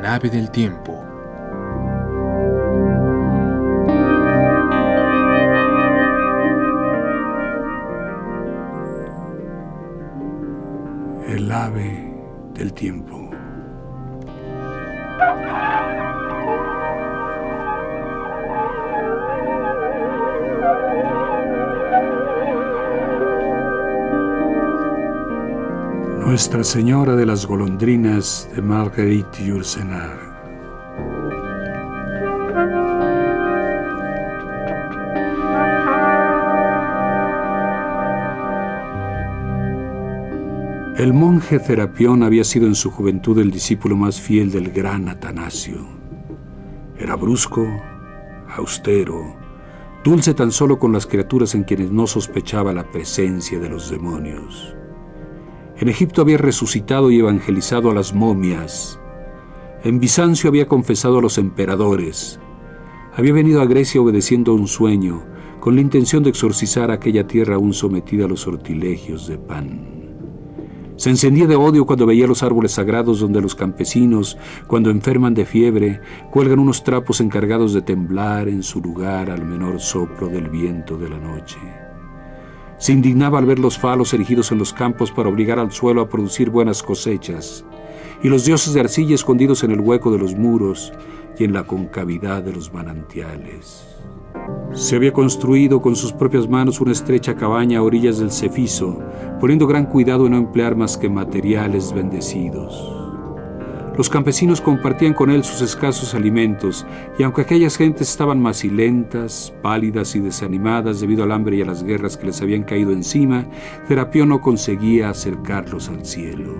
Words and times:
Nave 0.00 0.30
del 0.30 0.50
tiempo. 0.50 1.04
El 11.28 11.52
ave 11.52 12.14
del 12.54 12.72
tiempo. 12.72 13.09
Nuestra 26.30 26.62
Señora 26.62 27.16
de 27.16 27.26
las 27.26 27.44
Golondrinas 27.44 28.48
de 28.54 28.62
Marguerite 28.62 29.44
Yourcenar. 29.44 30.16
El 40.96 41.12
monje 41.12 41.58
Cerapión 41.58 42.22
había 42.22 42.44
sido 42.44 42.68
en 42.68 42.76
su 42.76 42.92
juventud 42.92 43.36
el 43.40 43.50
discípulo 43.50 43.96
más 43.96 44.20
fiel 44.20 44.52
del 44.52 44.70
gran 44.70 45.08
Atanasio. 45.08 45.84
Era 46.96 47.16
brusco, 47.16 47.66
austero, 48.56 49.34
dulce 50.04 50.34
tan 50.34 50.52
solo 50.52 50.78
con 50.78 50.92
las 50.92 51.08
criaturas 51.08 51.56
en 51.56 51.64
quienes 51.64 51.90
no 51.90 52.06
sospechaba 52.06 52.72
la 52.72 52.88
presencia 52.88 53.58
de 53.58 53.68
los 53.68 53.90
demonios. 53.90 54.76
En 55.80 55.88
Egipto 55.88 56.20
había 56.20 56.36
resucitado 56.36 57.10
y 57.10 57.20
evangelizado 57.20 57.90
a 57.90 57.94
las 57.94 58.12
momias. 58.14 59.00
En 59.82 59.98
Bizancio 59.98 60.50
había 60.50 60.68
confesado 60.68 61.18
a 61.18 61.22
los 61.22 61.38
emperadores. 61.38 62.38
Había 63.14 63.32
venido 63.32 63.62
a 63.62 63.64
Grecia 63.64 64.02
obedeciendo 64.02 64.52
a 64.52 64.56
un 64.56 64.68
sueño, 64.68 65.24
con 65.58 65.76
la 65.76 65.80
intención 65.80 66.22
de 66.22 66.28
exorcizar 66.28 66.90
aquella 66.90 67.26
tierra 67.26 67.54
aún 67.54 67.72
sometida 67.72 68.26
a 68.26 68.28
los 68.28 68.40
sortilegios 68.40 69.26
de 69.26 69.38
Pan. 69.38 69.88
Se 70.96 71.08
encendía 71.08 71.46
de 71.46 71.56
odio 71.56 71.86
cuando 71.86 72.04
veía 72.04 72.26
los 72.26 72.42
árboles 72.42 72.72
sagrados 72.72 73.20
donde 73.20 73.40
los 73.40 73.54
campesinos, 73.54 74.36
cuando 74.66 74.90
enferman 74.90 75.32
de 75.32 75.46
fiebre, 75.46 76.02
cuelgan 76.30 76.58
unos 76.58 76.84
trapos 76.84 77.22
encargados 77.22 77.72
de 77.72 77.80
temblar 77.80 78.50
en 78.50 78.62
su 78.62 78.82
lugar 78.82 79.30
al 79.30 79.46
menor 79.46 79.80
soplo 79.80 80.28
del 80.28 80.50
viento 80.50 80.98
de 80.98 81.08
la 81.08 81.18
noche. 81.18 81.56
Se 82.80 82.94
indignaba 82.94 83.38
al 83.38 83.44
ver 83.44 83.58
los 83.58 83.78
falos 83.78 84.14
erigidos 84.14 84.52
en 84.52 84.58
los 84.58 84.72
campos 84.72 85.12
para 85.12 85.28
obligar 85.28 85.58
al 85.58 85.70
suelo 85.70 86.00
a 86.00 86.08
producir 86.08 86.48
buenas 86.48 86.82
cosechas, 86.82 87.62
y 88.22 88.28
los 88.28 88.46
dioses 88.46 88.72
de 88.72 88.80
arcilla 88.80 89.14
escondidos 89.14 89.62
en 89.64 89.72
el 89.72 89.80
hueco 89.80 90.10
de 90.10 90.18
los 90.18 90.34
muros 90.34 90.90
y 91.38 91.44
en 91.44 91.52
la 91.52 91.64
concavidad 91.64 92.42
de 92.42 92.54
los 92.54 92.72
manantiales. 92.72 93.86
Se 94.72 94.96
había 94.96 95.12
construido 95.12 95.82
con 95.82 95.94
sus 95.94 96.14
propias 96.14 96.48
manos 96.48 96.80
una 96.80 96.92
estrecha 96.92 97.36
cabaña 97.36 97.80
a 97.80 97.82
orillas 97.82 98.18
del 98.18 98.30
Cefiso, 98.30 98.98
poniendo 99.40 99.66
gran 99.66 99.84
cuidado 99.84 100.24
en 100.24 100.32
no 100.32 100.38
emplear 100.38 100.74
más 100.74 100.96
que 100.96 101.10
materiales 101.10 101.92
bendecidos. 101.92 102.99
Los 104.00 104.08
campesinos 104.08 104.62
compartían 104.62 105.12
con 105.12 105.28
él 105.28 105.44
sus 105.44 105.60
escasos 105.60 106.14
alimentos, 106.14 106.86
y 107.18 107.22
aunque 107.22 107.42
aquellas 107.42 107.76
gentes 107.76 108.08
estaban 108.08 108.40
macilentas, 108.40 109.52
pálidas 109.60 110.16
y 110.16 110.20
desanimadas 110.20 111.00
debido 111.00 111.22
al 111.22 111.32
hambre 111.32 111.58
y 111.58 111.60
a 111.60 111.66
las 111.66 111.82
guerras 111.82 112.16
que 112.16 112.24
les 112.24 112.40
habían 112.40 112.62
caído 112.62 112.92
encima, 112.92 113.46
Terapio 113.88 114.24
no 114.24 114.40
conseguía 114.40 115.10
acercarlos 115.10 115.90
al 115.90 116.06
cielo. 116.06 116.54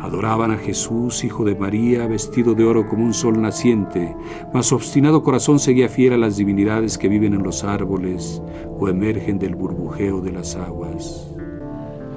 Adoraban 0.00 0.50
a 0.50 0.56
Jesús, 0.56 1.22
hijo 1.24 1.44
de 1.44 1.54
María, 1.54 2.06
vestido 2.06 2.54
de 2.54 2.64
oro 2.64 2.88
como 2.88 3.04
un 3.04 3.12
sol 3.12 3.38
naciente, 3.38 4.16
mas 4.54 4.68
su 4.68 4.76
obstinado 4.76 5.22
corazón 5.22 5.58
seguía 5.58 5.90
fiel 5.90 6.14
a 6.14 6.16
las 6.16 6.38
divinidades 6.38 6.96
que 6.96 7.10
viven 7.10 7.34
en 7.34 7.42
los 7.42 7.64
árboles 7.64 8.40
o 8.78 8.88
emergen 8.88 9.38
del 9.38 9.54
burbujeo 9.54 10.22
de 10.22 10.32
las 10.32 10.56
aguas. 10.56 11.35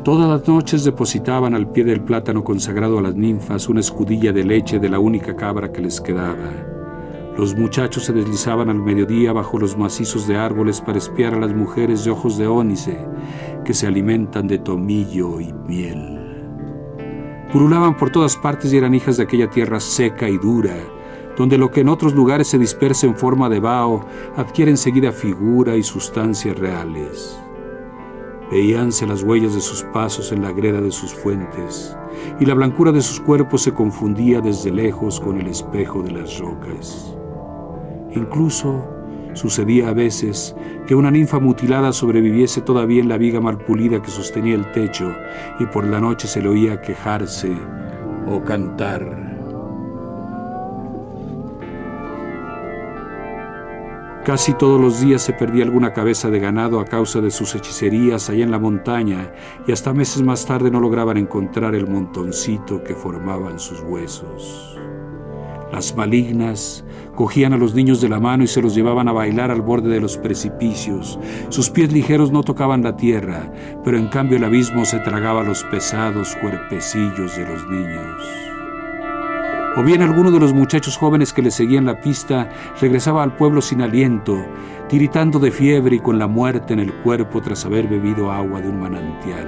Todas 0.04 0.30
las 0.30 0.48
noches 0.48 0.86
depositaban 0.86 1.54
al 1.54 1.70
pie 1.72 1.84
del 1.84 2.00
plátano 2.00 2.42
consagrado 2.42 3.00
a 3.00 3.02
las 3.02 3.16
ninfas 3.16 3.68
una 3.68 3.82
escudilla 3.82 4.32
de 4.32 4.46
leche 4.46 4.80
de 4.80 4.88
la 4.88 4.98
única 4.98 5.36
cabra 5.36 5.74
que 5.74 5.82
les 5.82 6.00
quedaba. 6.00 6.52
Los 7.38 7.54
muchachos 7.56 8.06
se 8.06 8.14
deslizaban 8.14 8.70
al 8.70 8.80
mediodía 8.80 9.34
bajo 9.34 9.60
los 9.60 9.78
macizos 9.78 10.26
de 10.26 10.38
árboles 10.38 10.80
para 10.80 10.98
espiar 10.98 11.34
a 11.34 11.40
las 11.40 11.54
mujeres 11.54 12.06
de 12.06 12.12
ojos 12.12 12.38
de 12.38 12.48
ónice 12.48 12.98
que 13.66 13.74
se 13.74 13.88
alimentan 13.88 14.48
de 14.48 14.60
tomillo 14.60 15.42
y 15.42 15.52
miel. 15.52 16.18
Purulaban 17.52 17.98
por 17.98 18.10
todas 18.10 18.38
partes 18.38 18.72
y 18.72 18.78
eran 18.78 18.96
hijas 18.96 19.18
de 19.18 19.24
aquella 19.24 19.50
tierra 19.50 19.82
seca 19.82 20.30
y 20.30 20.38
dura, 20.38 20.78
donde 21.38 21.58
lo 21.58 21.72
que 21.72 21.82
en 21.82 21.90
otros 21.90 22.14
lugares 22.14 22.48
se 22.48 22.58
dispersa 22.58 23.06
en 23.06 23.18
forma 23.18 23.50
de 23.50 23.60
vaho 23.60 24.06
adquiere 24.38 24.72
enseguida 24.72 25.12
figura 25.12 25.76
y 25.76 25.84
sustancias 25.84 26.58
reales. 26.58 27.38
Veíanse 28.52 29.06
las 29.06 29.24
huellas 29.24 29.54
de 29.54 29.62
sus 29.62 29.84
pasos 29.84 30.32
en 30.32 30.42
la 30.42 30.52
greda 30.52 30.82
de 30.82 30.92
sus 30.92 31.14
fuentes, 31.14 31.96
y 32.40 32.46
la 32.46 32.54
blancura 32.54 32.92
de 32.92 33.02
sus 33.02 33.20
cuerpos 33.20 33.62
se 33.64 33.74
confundía 33.74 34.42
desde 34.42 34.72
lejos 34.72 35.20
con 35.20 35.40
el 35.40 35.48
espejo 35.48 36.02
de 36.02 36.12
las 36.12 36.40
rocas. 36.40 37.16
Incluso 38.16 39.00
Sucedía 39.34 39.90
a 39.90 39.94
veces 39.94 40.56
que 40.88 40.96
una 40.96 41.12
ninfa 41.12 41.40
mutilada 41.40 41.94
sobreviviese 41.94 42.62
todavía 42.62 43.02
en 43.02 43.10
la 43.10 43.18
viga 43.18 43.40
mal 43.40 43.58
pulida 43.58 44.02
que 44.02 44.10
sostenía 44.10 44.56
el 44.56 44.72
techo 44.72 45.14
y 45.60 45.66
por 45.68 45.86
la 45.86 46.00
noche 46.00 46.28
se 46.28 46.42
le 46.42 46.50
oía 46.50 46.82
quejarse 46.82 47.56
o 48.28 48.44
cantar. 48.44 49.29
Casi 54.30 54.54
todos 54.54 54.80
los 54.80 55.02
días 55.02 55.24
se 55.24 55.34
perdía 55.34 55.64
alguna 55.64 55.92
cabeza 55.92 56.30
de 56.30 56.40
ganado 56.40 56.80
a 56.80 56.86
causa 56.86 57.20
de 57.20 57.32
sus 57.32 57.56
hechicerías 57.56 58.30
allá 58.30 58.44
en 58.44 58.52
la 58.52 58.60
montaña 58.60 59.34
y 59.66 59.72
hasta 59.72 59.92
meses 59.92 60.22
más 60.22 60.46
tarde 60.46 60.70
no 60.70 60.80
lograban 60.80 61.18
encontrar 61.18 61.74
el 61.74 61.88
montoncito 61.88 62.84
que 62.84 62.94
formaban 62.94 63.60
sus 63.60 63.82
huesos. 63.82 64.78
Las 65.72 65.96
malignas 65.96 66.86
cogían 67.16 67.54
a 67.54 67.58
los 67.58 67.74
niños 67.74 68.02
de 68.02 68.10
la 68.10 68.20
mano 68.20 68.44
y 68.44 68.48
se 68.48 68.62
los 68.62 68.76
llevaban 68.76 69.08
a 69.08 69.14
bailar 69.14 69.50
al 69.50 69.64
borde 69.64 69.90
de 69.90 70.00
los 70.00 70.20
precipicios. 70.20 71.18
Sus 71.50 71.72
pies 71.72 71.92
ligeros 71.92 72.32
no 72.32 72.44
tocaban 72.44 72.84
la 72.84 72.96
tierra, 72.96 73.52
pero 73.84 73.98
en 73.98 74.10
cambio 74.10 74.38
el 74.38 74.44
abismo 74.44 74.86
se 74.86 75.00
tragaba 75.00 75.42
los 75.42 75.64
pesados 75.64 76.36
cuerpecillos 76.40 77.36
de 77.36 77.48
los 77.48 77.68
niños. 77.68 78.49
O 79.78 79.84
bien 79.84 80.02
alguno 80.02 80.32
de 80.32 80.40
los 80.40 80.54
muchachos 80.54 80.98
jóvenes 80.98 81.32
que 81.32 81.42
le 81.42 81.52
seguían 81.52 81.86
la 81.86 82.02
pista 82.02 82.50
regresaba 82.82 83.24
al 83.24 83.36
pueblo 83.36 83.62
sin 83.62 83.82
aliento, 83.82 84.38
tiritando 84.88 85.38
de 85.40 85.52
fiebre 85.52 85.98
y 85.98 86.00
con 86.00 86.18
la 86.18 86.28
muerte 86.28 86.74
en 86.74 86.80
el 86.80 86.94
cuerpo 87.02 87.40
tras 87.42 87.66
haber 87.66 87.88
bebido 87.88 88.32
agua 88.32 88.62
de 88.62 88.70
un 88.70 88.80
manantial. 88.80 89.48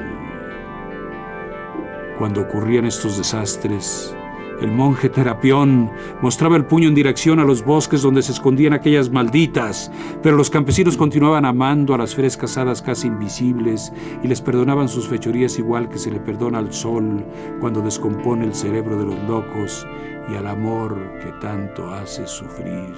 Cuando 2.19 2.41
ocurrían 2.41 2.85
estos 2.85 3.17
desastres, 3.17 4.15
el 4.61 4.71
monje 4.71 5.09
Terapión 5.09 5.91
mostraba 6.21 6.55
el 6.55 6.65
puño 6.65 6.87
en 6.87 6.95
dirección 6.95 7.39
a 7.39 7.43
los 7.43 7.65
bosques 7.65 8.01
donde 8.01 8.21
se 8.21 8.31
escondían 8.31 8.73
aquellas 8.73 9.09
malditas, 9.09 9.91
pero 10.21 10.37
los 10.37 10.49
campesinos 10.49 10.97
continuaban 10.97 11.45
amando 11.45 11.93
a 11.93 11.97
las 11.97 12.15
frescas 12.15 12.57
hadas 12.57 12.81
casi 12.81 13.07
invisibles 13.07 13.91
y 14.23 14.27
les 14.27 14.41
perdonaban 14.41 14.87
sus 14.87 15.07
fechorías 15.07 15.57
igual 15.57 15.89
que 15.89 15.97
se 15.97 16.11
le 16.11 16.19
perdona 16.19 16.59
al 16.59 16.73
sol 16.73 17.25
cuando 17.59 17.81
descompone 17.81 18.45
el 18.45 18.53
cerebro 18.53 18.97
de 18.97 19.05
los 19.05 19.23
locos 19.27 19.87
y 20.31 20.35
al 20.35 20.47
amor 20.47 20.97
que 21.21 21.31
tanto 21.41 21.89
hace 21.91 22.27
sufrir. 22.27 22.93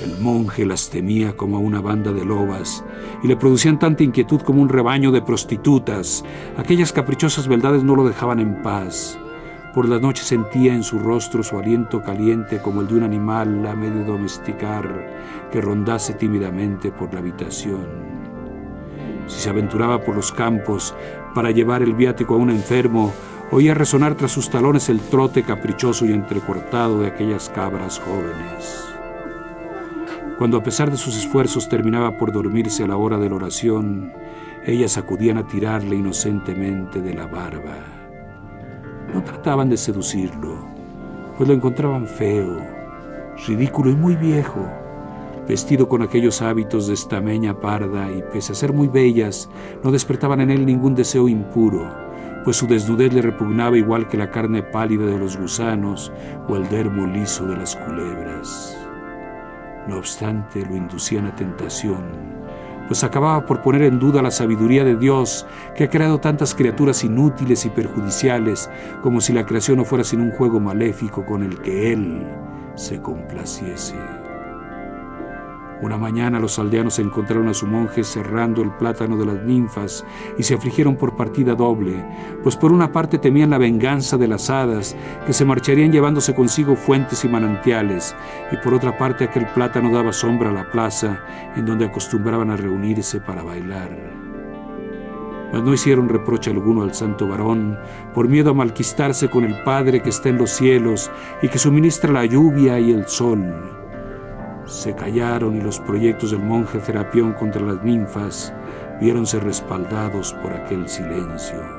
El 0.00 0.16
monje 0.20 0.64
las 0.64 0.90
temía 0.90 1.36
como 1.36 1.58
una 1.58 1.80
banda 1.80 2.12
de 2.12 2.24
lobas 2.24 2.84
y 3.24 3.26
le 3.26 3.36
producían 3.36 3.80
tanta 3.80 4.04
inquietud 4.04 4.40
como 4.42 4.62
un 4.62 4.68
rebaño 4.68 5.10
de 5.10 5.22
prostitutas. 5.22 6.24
Aquellas 6.56 6.92
caprichosas 6.92 7.48
beldades 7.48 7.82
no 7.82 7.96
lo 7.96 8.06
dejaban 8.06 8.38
en 8.38 8.62
paz. 8.62 9.18
Por 9.74 9.88
la 9.88 9.98
noche 9.98 10.22
sentía 10.22 10.72
en 10.72 10.84
su 10.84 11.00
rostro 11.00 11.42
su 11.42 11.58
aliento 11.58 12.00
caliente 12.00 12.62
como 12.62 12.80
el 12.80 12.86
de 12.86 12.94
un 12.94 13.02
animal 13.02 13.66
a 13.66 13.74
medio 13.74 14.04
domesticar 14.04 15.48
que 15.50 15.60
rondase 15.60 16.14
tímidamente 16.14 16.92
por 16.92 17.12
la 17.12 17.18
habitación. 17.18 17.86
Si 19.26 19.40
se 19.40 19.50
aventuraba 19.50 20.02
por 20.04 20.14
los 20.14 20.30
campos 20.30 20.94
para 21.34 21.50
llevar 21.50 21.82
el 21.82 21.94
viático 21.94 22.34
a 22.34 22.38
un 22.38 22.50
enfermo, 22.50 23.12
oía 23.50 23.74
resonar 23.74 24.14
tras 24.14 24.30
sus 24.30 24.48
talones 24.48 24.88
el 24.88 25.00
trote 25.00 25.42
caprichoso 25.42 26.06
y 26.06 26.12
entrecortado 26.12 27.00
de 27.00 27.08
aquellas 27.08 27.48
cabras 27.48 27.98
jóvenes. 27.98 28.87
Cuando 30.38 30.56
a 30.56 30.62
pesar 30.62 30.88
de 30.88 30.96
sus 30.96 31.16
esfuerzos 31.16 31.68
terminaba 31.68 32.16
por 32.16 32.30
dormirse 32.30 32.84
a 32.84 32.86
la 32.86 32.96
hora 32.96 33.18
de 33.18 33.28
la 33.28 33.34
oración, 33.34 34.12
ellas 34.64 34.96
acudían 34.96 35.36
a 35.36 35.48
tirarle 35.48 35.96
inocentemente 35.96 37.02
de 37.02 37.12
la 37.12 37.26
barba. 37.26 37.76
No 39.12 39.24
trataban 39.24 39.68
de 39.68 39.76
seducirlo, 39.76 40.54
pues 41.36 41.48
lo 41.48 41.54
encontraban 41.56 42.06
feo, 42.06 42.56
ridículo 43.48 43.90
y 43.90 43.96
muy 43.96 44.14
viejo, 44.14 44.64
vestido 45.48 45.88
con 45.88 46.02
aquellos 46.02 46.40
hábitos 46.40 46.86
de 46.86 46.94
estameña 46.94 47.58
parda 47.58 48.08
y 48.12 48.22
pese 48.32 48.52
a 48.52 48.54
ser 48.54 48.72
muy 48.72 48.86
bellas, 48.86 49.50
no 49.82 49.90
despertaban 49.90 50.40
en 50.40 50.52
él 50.52 50.64
ningún 50.64 50.94
deseo 50.94 51.28
impuro, 51.28 51.84
pues 52.44 52.56
su 52.58 52.68
desnudez 52.68 53.12
le 53.12 53.22
repugnaba 53.22 53.76
igual 53.76 54.06
que 54.06 54.16
la 54.16 54.30
carne 54.30 54.62
pálida 54.62 55.06
de 55.06 55.18
los 55.18 55.36
gusanos 55.36 56.12
o 56.48 56.54
el 56.54 56.68
dermo 56.68 57.08
liso 57.08 57.44
de 57.44 57.56
las 57.56 57.74
culebras. 57.74 58.77
No 59.88 59.96
obstante, 59.96 60.66
lo 60.66 60.76
inducían 60.76 61.24
a 61.24 61.34
tentación, 61.34 62.04
pues 62.88 63.02
acababa 63.04 63.46
por 63.46 63.62
poner 63.62 63.82
en 63.82 63.98
duda 63.98 64.20
la 64.20 64.30
sabiduría 64.30 64.84
de 64.84 64.96
Dios, 64.96 65.46
que 65.74 65.84
ha 65.84 65.90
creado 65.90 66.20
tantas 66.20 66.54
criaturas 66.54 67.04
inútiles 67.04 67.64
y 67.64 67.70
perjudiciales, 67.70 68.68
como 69.02 69.22
si 69.22 69.32
la 69.32 69.46
creación 69.46 69.78
no 69.78 69.86
fuera 69.86 70.04
sino 70.04 70.24
un 70.24 70.32
juego 70.32 70.60
maléfico 70.60 71.24
con 71.24 71.42
el 71.42 71.58
que 71.62 71.94
Él 71.94 72.22
se 72.74 73.00
complaciese. 73.00 73.94
Una 75.80 75.96
mañana 75.96 76.40
los 76.40 76.58
aldeanos 76.58 76.98
encontraron 76.98 77.46
a 77.48 77.54
su 77.54 77.64
monje 77.64 78.02
cerrando 78.02 78.62
el 78.62 78.72
plátano 78.72 79.16
de 79.16 79.26
las 79.26 79.44
ninfas 79.44 80.04
y 80.36 80.42
se 80.42 80.54
afligieron 80.54 80.96
por 80.96 81.14
partida 81.14 81.54
doble, 81.54 82.04
pues 82.42 82.56
por 82.56 82.72
una 82.72 82.90
parte 82.90 83.18
temían 83.18 83.50
la 83.50 83.58
venganza 83.58 84.16
de 84.16 84.26
las 84.26 84.50
hadas, 84.50 84.96
que 85.24 85.32
se 85.32 85.44
marcharían 85.44 85.92
llevándose 85.92 86.34
consigo 86.34 86.74
fuentes 86.74 87.24
y 87.24 87.28
manantiales, 87.28 88.16
y 88.50 88.56
por 88.56 88.74
otra 88.74 88.98
parte 88.98 89.24
aquel 89.24 89.46
plátano 89.46 89.92
daba 89.92 90.12
sombra 90.12 90.50
a 90.50 90.52
la 90.52 90.68
plaza, 90.68 91.22
en 91.54 91.64
donde 91.64 91.84
acostumbraban 91.84 92.50
a 92.50 92.56
reunirse 92.56 93.20
para 93.20 93.44
bailar. 93.44 93.96
Mas 95.52 95.62
no 95.62 95.72
hicieron 95.72 96.08
reproche 96.08 96.50
alguno 96.50 96.82
al 96.82 96.92
santo 96.92 97.28
varón, 97.28 97.78
por 98.14 98.28
miedo 98.28 98.50
a 98.50 98.54
malquistarse 98.54 99.30
con 99.30 99.44
el 99.44 99.62
Padre 99.62 100.02
que 100.02 100.10
está 100.10 100.28
en 100.28 100.38
los 100.38 100.50
cielos 100.50 101.08
y 101.40 101.48
que 101.48 101.58
suministra 101.58 102.12
la 102.12 102.26
lluvia 102.26 102.80
y 102.80 102.90
el 102.90 103.06
sol 103.06 103.78
se 104.68 104.94
callaron 104.94 105.56
y 105.56 105.60
los 105.60 105.80
proyectos 105.80 106.30
del 106.30 106.40
monje 106.40 106.80
Serapión 106.80 107.32
contra 107.32 107.62
las 107.62 107.82
ninfas 107.82 108.52
viéronse 109.00 109.40
respaldados 109.40 110.34
por 110.34 110.52
aquel 110.52 110.88
silencio. 110.88 111.77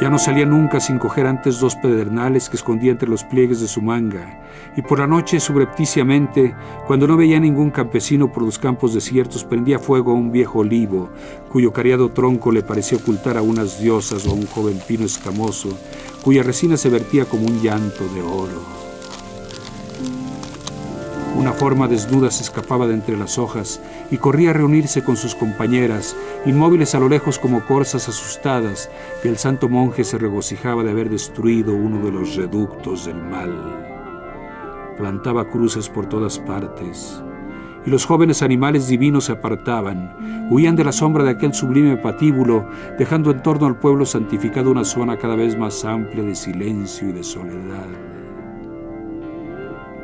Ya 0.00 0.08
no 0.08 0.18
salía 0.18 0.46
nunca 0.46 0.80
sin 0.80 0.98
coger 0.98 1.26
antes 1.26 1.60
dos 1.60 1.76
pedernales 1.76 2.48
que 2.48 2.56
escondía 2.56 2.90
entre 2.90 3.08
los 3.08 3.22
pliegues 3.22 3.60
de 3.60 3.68
su 3.68 3.82
manga, 3.82 4.40
y 4.74 4.80
por 4.80 4.98
la 4.98 5.06
noche, 5.06 5.38
subrepticiamente, 5.40 6.54
cuando 6.86 7.06
no 7.06 7.18
veía 7.18 7.38
ningún 7.38 7.70
campesino 7.70 8.32
por 8.32 8.42
los 8.42 8.58
campos 8.58 8.94
desiertos, 8.94 9.44
prendía 9.44 9.78
fuego 9.78 10.12
a 10.12 10.14
un 10.14 10.32
viejo 10.32 10.60
olivo, 10.60 11.10
cuyo 11.50 11.70
cariado 11.74 12.12
tronco 12.12 12.50
le 12.50 12.62
parecía 12.62 12.96
ocultar 12.96 13.36
a 13.36 13.42
unas 13.42 13.78
diosas 13.78 14.26
o 14.26 14.30
a 14.30 14.34
un 14.34 14.46
joven 14.46 14.80
pino 14.88 15.04
escamoso, 15.04 15.68
cuya 16.22 16.42
resina 16.42 16.78
se 16.78 16.88
vertía 16.88 17.26
como 17.26 17.44
un 17.44 17.60
llanto 17.60 18.08
de 18.14 18.22
oro. 18.22 18.80
Una 21.36 21.52
forma 21.52 21.86
desnuda 21.86 22.30
se 22.30 22.42
escapaba 22.42 22.86
de 22.86 22.94
entre 22.94 23.16
las 23.16 23.38
hojas 23.38 23.80
y 24.10 24.18
corría 24.18 24.50
a 24.50 24.52
reunirse 24.52 25.04
con 25.04 25.16
sus 25.16 25.34
compañeras, 25.34 26.16
inmóviles 26.44 26.94
a 26.94 27.00
lo 27.00 27.08
lejos 27.08 27.38
como 27.38 27.64
corzas 27.64 28.08
asustadas, 28.08 28.90
que 29.22 29.28
el 29.28 29.38
santo 29.38 29.68
monje 29.68 30.02
se 30.04 30.18
regocijaba 30.18 30.82
de 30.82 30.90
haber 30.90 31.08
destruido 31.08 31.72
uno 31.72 32.04
de 32.04 32.12
los 32.12 32.34
reductos 32.34 33.06
del 33.06 33.16
mal. 33.16 33.54
Plantaba 34.98 35.48
cruces 35.48 35.88
por 35.88 36.06
todas 36.06 36.38
partes, 36.40 37.22
y 37.86 37.90
los 37.90 38.04
jóvenes 38.04 38.42
animales 38.42 38.88
divinos 38.88 39.26
se 39.26 39.32
apartaban, 39.32 40.48
huían 40.50 40.76
de 40.76 40.84
la 40.84 40.92
sombra 40.92 41.22
de 41.22 41.30
aquel 41.30 41.54
sublime 41.54 41.96
patíbulo, 41.96 42.68
dejando 42.98 43.30
en 43.30 43.42
torno 43.42 43.66
al 43.66 43.78
pueblo 43.78 44.04
santificado 44.04 44.70
una 44.70 44.84
zona 44.84 45.16
cada 45.16 45.36
vez 45.36 45.56
más 45.56 45.84
amplia 45.84 46.24
de 46.24 46.34
silencio 46.34 47.08
y 47.08 47.12
de 47.12 47.22
soledad 47.22 48.19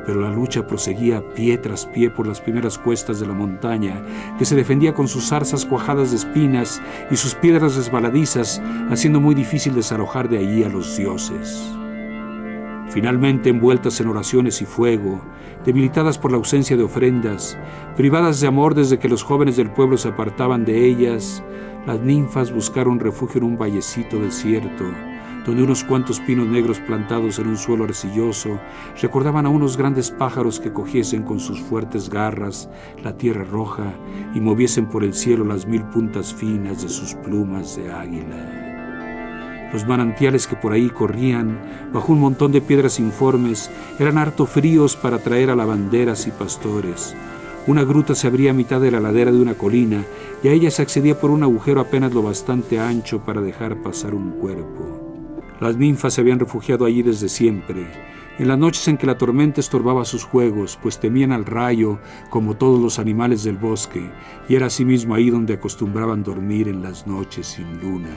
pero 0.07 0.21
la 0.21 0.31
lucha 0.31 0.67
proseguía 0.67 1.21
pie 1.35 1.59
tras 1.59 1.85
pie 1.85 2.09
por 2.09 2.29
las 2.29 2.41
primeras 2.41 2.79
cuestas 2.79 3.19
de 3.19 3.27
la 3.27 3.35
montaña, 3.35 4.01
que 4.39 4.45
se 4.45 4.55
defendía 4.55 4.95
con 4.95 5.09
sus 5.09 5.29
zarzas 5.29 5.67
cuajadas 5.67 6.13
de 6.13 6.19
espinas 6.19 6.81
y 7.11 7.17
sus 7.17 7.35
piedras 7.35 7.75
resbaladizas, 7.75 8.63
haciendo 8.89 9.21
muy 9.21 9.35
difícil 9.35 9.75
desalojar 9.75 10.29
de 10.29 10.39
allí 10.39 10.63
a 10.63 10.69
los 10.69 10.97
dioses. 10.97 11.69
Finalmente, 12.89 13.51
envueltas 13.51 14.01
en 14.01 14.07
oraciones 14.07 14.63
y 14.63 14.65
fuego, 14.65 15.21
debilitadas 15.65 16.19
por 16.19 16.31
la 16.31 16.37
ausencia 16.37 16.77
de 16.77 16.85
ofrendas, 16.85 17.59
privadas 17.97 18.41
de 18.41 18.47
amor 18.47 18.77
desde 18.77 18.99
que 19.01 19.09
los 19.09 19.25
jóvenes 19.25 19.57
del 19.57 19.73
pueblo 19.73 19.99
se 19.99 20.09
apartaban 20.09 20.65
de 20.65 20.87
ellas, 20.87 21.43
las 21.85 22.01
ninfas 22.01 22.53
buscaron 22.53 23.01
refugio 23.01 23.39
en 23.39 23.45
un 23.49 23.59
vallecito 23.59 24.21
desierto, 24.21 24.85
donde 25.47 25.63
unos 25.63 25.85
cuantos 25.85 26.19
pinos 26.19 26.49
negros 26.49 26.81
plantados 26.81 27.39
en 27.39 27.47
un 27.47 27.57
suelo 27.57 27.85
arcilloso 27.85 28.59
recordaban 29.01 29.47
a 29.47 29.49
unos 29.49 29.77
grandes 29.77 30.11
pájaros 30.11 30.59
que 30.59 30.73
cogiesen 30.73 31.23
con 31.23 31.39
sus 31.39 31.61
fuertes 31.61 32.11
garras 32.11 32.69
la 33.05 33.17
tierra 33.17 33.45
roja 33.45 33.95
y 34.35 34.41
moviesen 34.41 34.87
por 34.87 35.05
el 35.05 35.15
cielo 35.15 35.45
las 35.45 35.67
mil 35.67 35.85
puntas 35.85 36.35
finas 36.35 36.83
de 36.83 36.89
sus 36.89 37.15
plumas 37.15 37.77
de 37.77 37.93
águila. 37.93 38.63
Los 39.73 39.87
manantiales 39.87 40.47
que 40.47 40.57
por 40.57 40.73
ahí 40.73 40.89
corrían, 40.91 41.61
bajo 41.93 42.13
un 42.13 42.21
montón 42.21 42.51
de 42.51 42.61
piedras 42.61 42.99
informes, 42.99 43.71
eran 43.99 44.19
harto 44.19 44.47
fríos 44.47 44.97
para 44.97 45.19
traer 45.19 45.51
a 45.51 45.57
lavanderas 45.57 46.27
y 46.27 46.31
pastores. 46.31 47.15
Una 47.67 47.85
gruta 47.85 48.15
se 48.15 48.27
abría 48.27 48.53
a 48.53 48.55
mitad 48.55 48.81
de 48.81 48.93
la 48.93 49.01
ladera 49.01 49.33
de 49.33 49.41
una 49.41 49.55
colina 49.55 50.05
y 50.43 50.49
a 50.49 50.53
ella 50.53 50.71
se 50.71 50.83
accedía 50.83 51.19
por 51.21 51.31
un 51.31 51.43
agujero 51.43 51.81
apenas 51.81 52.15
lo 52.15 52.23
bastante 52.23 52.79
ancho 52.79 53.21
para 53.21 53.41
dejar 53.41 53.83
pasar 53.83 54.15
un 54.15 54.33
cuerpo. 54.39 55.06
Las 55.61 55.77
ninfas 55.77 56.15
se 56.15 56.21
habían 56.21 56.39
refugiado 56.39 56.85
allí 56.85 57.03
desde 57.03 57.29
siempre, 57.29 57.87
en 58.39 58.49
las 58.49 58.59
noches 58.59 58.87
en 58.89 58.99
que 58.99 59.07
la 59.07 59.17
tormenta 59.17 59.61
estorbaba 59.61 60.05
sus 60.05 60.23
juegos, 60.23 60.79
pues 60.83 61.01
temían 61.01 61.33
al 61.33 61.47
rayo 61.47 61.99
como 62.29 62.57
todos 62.57 62.79
los 62.79 62.99
animales 62.99 63.43
del 63.43 63.57
bosque, 63.57 64.11
y 64.49 64.55
era 64.55 64.67
asimismo 64.67 65.15
ahí 65.15 65.31
donde 65.31 65.55
acostumbraban 65.55 66.23
dormir 66.23 66.69
en 66.69 66.83
las 66.83 67.07
noches 67.07 67.47
sin 67.47 67.81
luna. 67.81 68.15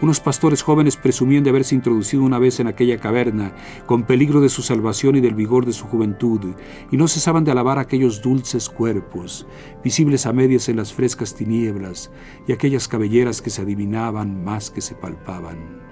Unos 0.00 0.18
pastores 0.18 0.62
jóvenes 0.62 0.96
presumían 0.96 1.44
de 1.44 1.50
haberse 1.50 1.76
introducido 1.76 2.24
una 2.24 2.40
vez 2.40 2.58
en 2.58 2.66
aquella 2.66 2.98
caverna, 2.98 3.52
con 3.86 4.02
peligro 4.02 4.40
de 4.40 4.48
su 4.48 4.62
salvación 4.62 5.14
y 5.14 5.20
del 5.20 5.34
vigor 5.34 5.66
de 5.66 5.72
su 5.72 5.86
juventud, 5.86 6.54
y 6.90 6.96
no 6.96 7.06
cesaban 7.06 7.44
de 7.44 7.52
alabar 7.52 7.78
aquellos 7.78 8.22
dulces 8.22 8.68
cuerpos, 8.68 9.46
visibles 9.84 10.26
a 10.26 10.32
medias 10.32 10.68
en 10.68 10.76
las 10.76 10.92
frescas 10.92 11.36
tinieblas, 11.36 12.10
y 12.48 12.52
aquellas 12.52 12.88
cabelleras 12.88 13.40
que 13.40 13.50
se 13.50 13.62
adivinaban 13.62 14.44
más 14.44 14.70
que 14.70 14.80
se 14.80 14.96
palpaban. 14.96 15.87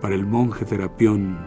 Para 0.00 0.14
el 0.14 0.26
monje 0.26 0.64
Terapión, 0.64 1.38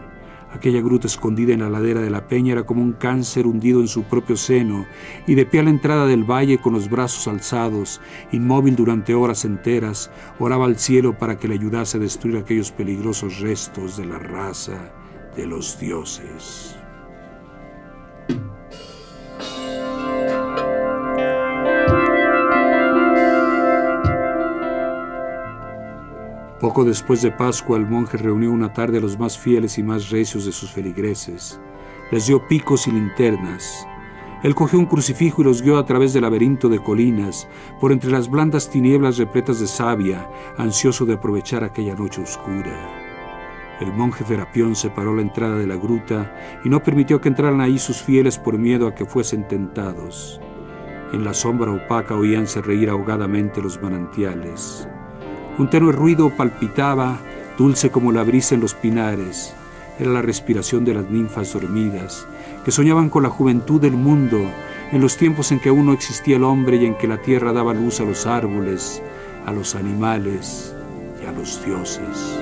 aquella 0.50 0.80
gruta 0.80 1.06
escondida 1.06 1.52
en 1.52 1.60
la 1.60 1.70
ladera 1.70 2.00
de 2.00 2.10
la 2.10 2.26
peña 2.26 2.52
era 2.52 2.64
como 2.64 2.82
un 2.82 2.92
cáncer 2.92 3.46
hundido 3.46 3.80
en 3.80 3.88
su 3.88 4.04
propio 4.04 4.36
seno, 4.36 4.86
y 5.26 5.34
de 5.34 5.46
pie 5.46 5.60
a 5.60 5.62
la 5.64 5.70
entrada 5.70 6.06
del 6.06 6.24
valle 6.24 6.58
con 6.58 6.72
los 6.72 6.90
brazos 6.90 7.28
alzados, 7.28 8.00
inmóvil 8.32 8.76
durante 8.76 9.14
horas 9.14 9.44
enteras, 9.44 10.10
oraba 10.38 10.64
al 10.66 10.78
cielo 10.78 11.16
para 11.16 11.38
que 11.38 11.48
le 11.48 11.54
ayudase 11.54 11.98
a 11.98 12.00
destruir 12.00 12.36
aquellos 12.36 12.72
peligrosos 12.72 13.40
restos 13.40 13.96
de 13.96 14.06
la 14.06 14.18
raza 14.18 14.92
de 15.36 15.46
los 15.46 15.78
dioses. 15.78 16.74
Poco 26.60 26.84
después 26.84 27.22
de 27.22 27.30
Pascua, 27.30 27.76
el 27.76 27.86
monje 27.86 28.16
reunió 28.16 28.50
una 28.50 28.72
tarde 28.72 28.98
a 28.98 29.00
los 29.00 29.16
más 29.16 29.38
fieles 29.38 29.78
y 29.78 29.84
más 29.84 30.10
recios 30.10 30.44
de 30.44 30.50
sus 30.50 30.72
feligreses. 30.72 31.60
Les 32.10 32.26
dio 32.26 32.48
picos 32.48 32.88
y 32.88 32.90
linternas. 32.90 33.86
Él 34.42 34.56
cogió 34.56 34.80
un 34.80 34.86
crucifijo 34.86 35.42
y 35.42 35.44
los 35.44 35.62
guió 35.62 35.78
a 35.78 35.86
través 35.86 36.12
del 36.12 36.22
laberinto 36.22 36.68
de 36.68 36.80
colinas, 36.80 37.46
por 37.80 37.92
entre 37.92 38.10
las 38.10 38.28
blandas 38.28 38.70
tinieblas 38.70 39.18
repletas 39.18 39.60
de 39.60 39.68
savia, 39.68 40.28
ansioso 40.56 41.06
de 41.06 41.14
aprovechar 41.14 41.62
aquella 41.62 41.94
noche 41.94 42.22
oscura. 42.22 43.06
El 43.80 43.92
monje 43.92 44.24
Ferapión 44.24 44.74
separó 44.74 45.14
la 45.14 45.22
entrada 45.22 45.56
de 45.56 45.66
la 45.66 45.76
gruta 45.76 46.34
y 46.64 46.68
no 46.68 46.82
permitió 46.82 47.20
que 47.20 47.28
entraran 47.28 47.60
ahí 47.60 47.78
sus 47.78 48.02
fieles 48.02 48.36
por 48.36 48.58
miedo 48.58 48.88
a 48.88 48.94
que 48.96 49.04
fuesen 49.04 49.46
tentados. 49.46 50.40
En 51.12 51.24
la 51.24 51.34
sombra 51.34 51.70
opaca 51.70 52.16
oíanse 52.16 52.60
reír 52.60 52.90
ahogadamente 52.90 53.62
los 53.62 53.80
manantiales. 53.80 54.88
Un 55.58 55.68
tenue 55.68 55.90
ruido 55.90 56.30
palpitaba, 56.30 57.18
dulce 57.58 57.90
como 57.90 58.12
la 58.12 58.22
brisa 58.22 58.54
en 58.54 58.60
los 58.60 58.74
pinares. 58.74 59.52
Era 59.98 60.12
la 60.12 60.22
respiración 60.22 60.84
de 60.84 60.94
las 60.94 61.10
ninfas 61.10 61.52
dormidas, 61.52 62.28
que 62.64 62.70
soñaban 62.70 63.10
con 63.10 63.24
la 63.24 63.28
juventud 63.28 63.80
del 63.80 63.94
mundo, 63.94 64.38
en 64.92 65.00
los 65.00 65.16
tiempos 65.16 65.50
en 65.50 65.58
que 65.58 65.70
aún 65.70 65.86
no 65.86 65.92
existía 65.92 66.36
el 66.36 66.44
hombre 66.44 66.76
y 66.76 66.86
en 66.86 66.96
que 66.96 67.08
la 67.08 67.20
tierra 67.20 67.52
daba 67.52 67.74
luz 67.74 68.00
a 68.00 68.04
los 68.04 68.24
árboles, 68.24 69.02
a 69.46 69.52
los 69.52 69.74
animales 69.74 70.76
y 71.20 71.26
a 71.26 71.32
los 71.32 71.64
dioses. 71.66 72.38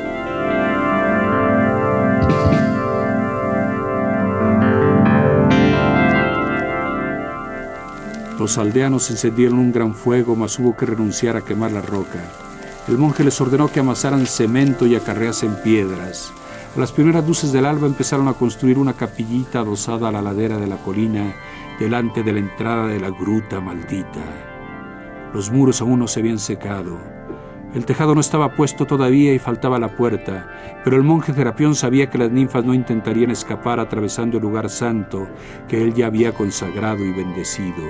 Los 8.39 8.59
aldeanos 8.59 9.11
encendieron 9.11 9.59
un 9.59 9.73
gran 9.73 9.95
fuego, 9.95 10.37
mas 10.37 10.59
hubo 10.59 10.77
que 10.77 10.85
renunciar 10.85 11.39
a 11.39 11.41
quemar 11.41 11.73
la 11.73 11.81
roca. 11.81 12.21
El 12.89 12.99
monje 12.99 13.25
les 13.25 13.41
ordenó 13.41 13.67
que 13.67 13.81
amasaran 13.81 14.27
cemento 14.27 14.87
y 14.87 14.95
acarreasen 14.95 15.57
piedras. 15.65 16.33
A 16.77 16.79
las 16.79 16.93
primeras 16.93 17.27
luces 17.27 17.53
del 17.53 17.67
alba 17.67 17.89
empezaron 17.89 18.29
a 18.29 18.35
construir 18.35 18.79
una 18.79 18.93
capillita 18.93 19.61
adosada 19.61 20.09
a 20.09 20.13
la 20.13 20.23
ladera 20.23 20.59
de 20.59 20.69
la 20.69 20.77
colina, 20.77 21.35
delante 21.81 22.23
de 22.23 22.33
la 22.33 22.39
entrada 22.39 22.87
de 22.87 23.01
la 23.01 23.11
gruta 23.11 23.61
maldita. 23.61 24.23
Los 25.35 25.51
muros 25.51 25.81
aún 25.81 25.99
no 25.99 26.07
se 26.07 26.21
habían 26.21 26.39
secado. 26.39 26.97
El 27.75 27.85
tejado 27.85 28.15
no 28.15 28.21
estaba 28.21 28.55
puesto 28.55 28.87
todavía 28.87 29.35
y 29.35 29.41
faltaba 29.41 29.81
la 29.81 29.97
puerta, 29.97 30.49
pero 30.85 30.97
el 30.97 31.03
monje 31.03 31.35
Serapión 31.35 31.75
sabía 31.75 32.09
que 32.09 32.19
las 32.19 32.31
ninfas 32.31 32.65
no 32.65 32.73
intentarían 32.73 33.33
escapar 33.33 33.81
atravesando 33.81 34.37
el 34.37 34.45
lugar 34.45 34.71
santo 34.71 35.27
que 35.67 35.83
él 35.83 35.93
ya 35.93 36.07
había 36.07 36.33
consagrado 36.33 37.05
y 37.05 37.13
bendecido. 37.13 37.83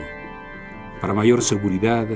Para 1.01 1.13
mayor 1.13 1.43
seguridad, 1.43 2.07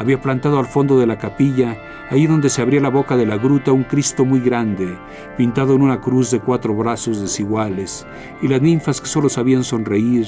había 0.00 0.18
plantado 0.18 0.58
al 0.58 0.64
fondo 0.64 0.98
de 0.98 1.06
la 1.06 1.18
capilla, 1.18 1.76
ahí 2.08 2.26
donde 2.26 2.48
se 2.48 2.62
abría 2.62 2.80
la 2.80 2.88
boca 2.88 3.18
de 3.18 3.26
la 3.26 3.36
gruta, 3.36 3.70
un 3.70 3.84
Cristo 3.84 4.24
muy 4.24 4.40
grande, 4.40 4.96
pintado 5.36 5.74
en 5.74 5.82
una 5.82 6.00
cruz 6.00 6.30
de 6.30 6.40
cuatro 6.40 6.74
brazos 6.74 7.20
desiguales, 7.20 8.06
y 8.40 8.48
las 8.48 8.62
ninfas 8.62 9.02
que 9.02 9.08
solo 9.08 9.28
sabían 9.28 9.62
sonreír 9.62 10.26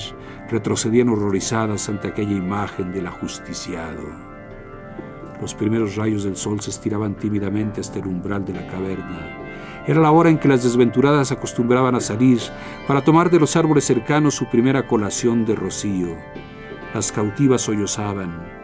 retrocedían 0.51 1.09
horrorizadas 1.09 1.89
ante 1.89 2.09
aquella 2.09 2.37
imagen 2.37 2.93
del 2.93 3.07
ajusticiado. 3.07 4.03
Los 5.41 5.55
primeros 5.55 5.97
rayos 5.97 6.25
del 6.25 6.37
sol 6.37 6.61
se 6.61 6.69
estiraban 6.69 7.15
tímidamente 7.15 7.81
hasta 7.81 7.99
el 7.99 8.09
umbral 8.09 8.45
de 8.45 8.53
la 8.53 8.67
caverna. 8.67 9.39
Era 9.87 10.03
la 10.03 10.11
hora 10.11 10.29
en 10.29 10.37
que 10.37 10.49
las 10.49 10.63
desventuradas 10.63 11.33
acostumbraban 11.33 11.95
a 11.95 12.01
salir 12.01 12.41
para 12.87 13.03
tomar 13.03 13.31
de 13.31 13.41
los 13.41 13.57
árboles 13.57 13.85
cercanos 13.87 14.35
su 14.35 14.45
primera 14.51 14.87
colación 14.87 15.47
de 15.47 15.55
rocío. 15.55 16.15
Las 16.93 17.11
cautivas 17.11 17.63
sollozaban. 17.63 18.62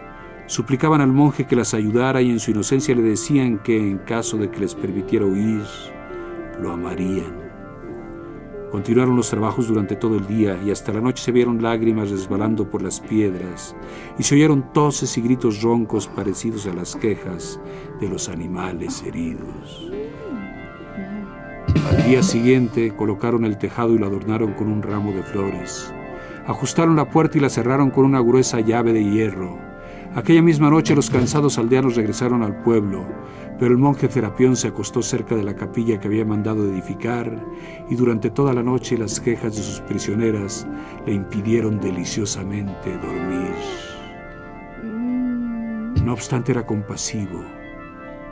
Suplicaban 0.49 1.03
al 1.03 1.13
monje 1.13 1.47
que 1.47 1.55
las 1.55 1.75
ayudara 1.75 2.23
y 2.23 2.31
en 2.31 2.41
su 2.41 2.53
inocencia 2.53 2.95
le 2.95 3.03
decían 3.03 3.59
que 3.59 3.77
en 3.77 3.99
caso 3.99 4.39
de 4.39 4.51
que 4.51 4.61
les 4.61 4.75
permitiera 4.75 5.27
huir, 5.27 5.61
lo 6.59 6.73
amarían. 6.73 7.37
Continuaron 8.73 9.15
los 9.15 9.29
trabajos 9.29 9.69
durante 9.69 9.95
todo 9.95 10.17
el 10.17 10.27
día 10.27 10.59
y 10.65 10.71
hasta 10.71 10.95
la 10.95 11.03
noche 11.03 11.23
se 11.23 11.33
vieron 11.33 11.63
lágrimas 11.63 12.11
resbalando 12.11 12.71
por 12.71 12.81
las 12.81 12.99
piedras 12.99 13.77
y 14.19 14.23
se 14.23 14.37
oyeron 14.37 14.73
toses 14.73 15.19
y 15.19 15.21
gritos 15.21 15.61
roncos 15.61 16.09
parecidos 16.09 16.67
a 16.67 16.73
las 16.73 16.97
quejas 16.97 17.61
de 18.01 18.09
los 18.09 18.31
animales 18.31 19.03
heridos. 19.03 19.93
Al 21.91 22.05
día 22.05 22.23
siguiente 22.23 22.97
colocaron 22.97 23.45
el 23.45 23.59
tejado 23.59 23.95
y 23.95 23.99
lo 23.99 24.07
adornaron 24.07 24.55
con 24.55 24.69
un 24.69 24.83
ramo 24.83 25.13
de 25.13 25.23
flores. 25.25 25.93
Ajustaron 26.47 26.97
la 26.97 27.11
puerta 27.11 27.37
y 27.37 27.43
la 27.43 27.51
cerraron 27.51 27.91
con 27.91 28.07
una 28.07 28.21
gruesa 28.21 28.61
llave 28.61 28.95
de 28.95 29.05
hierro. 29.05 29.68
Aquella 30.15 30.43
misma 30.43 30.71
noche 30.71 30.97
los 30.97 31.11
cansados 31.11 31.59
aldeanos 31.59 31.95
regresaron 31.95 32.43
al 32.43 32.63
pueblo, 32.63 33.07
pero 33.59 33.73
el 33.73 33.79
monje 33.79 34.11
Serapión 34.11 34.57
se 34.57 34.69
acostó 34.69 35.03
cerca 35.03 35.37
de 35.37 35.45
la 35.45 35.55
capilla 35.55 36.01
que 36.01 36.09
había 36.09 36.25
mandado 36.25 36.65
edificar 36.65 37.45
y 37.91 37.95
durante 37.95 38.31
toda 38.31 38.53
la 38.53 38.63
noche 38.63 38.97
las 38.97 39.21
quejas 39.21 39.57
de 39.57 39.63
sus 39.63 39.81
prisioneras 39.81 40.67
le 41.07 41.13
impidieron 41.13 41.79
deliciosamente 41.79 42.97
dormir. 42.99 43.55
No 46.05 46.13
obstante 46.15 46.53
era 46.53 46.65
compasivo 46.65 47.45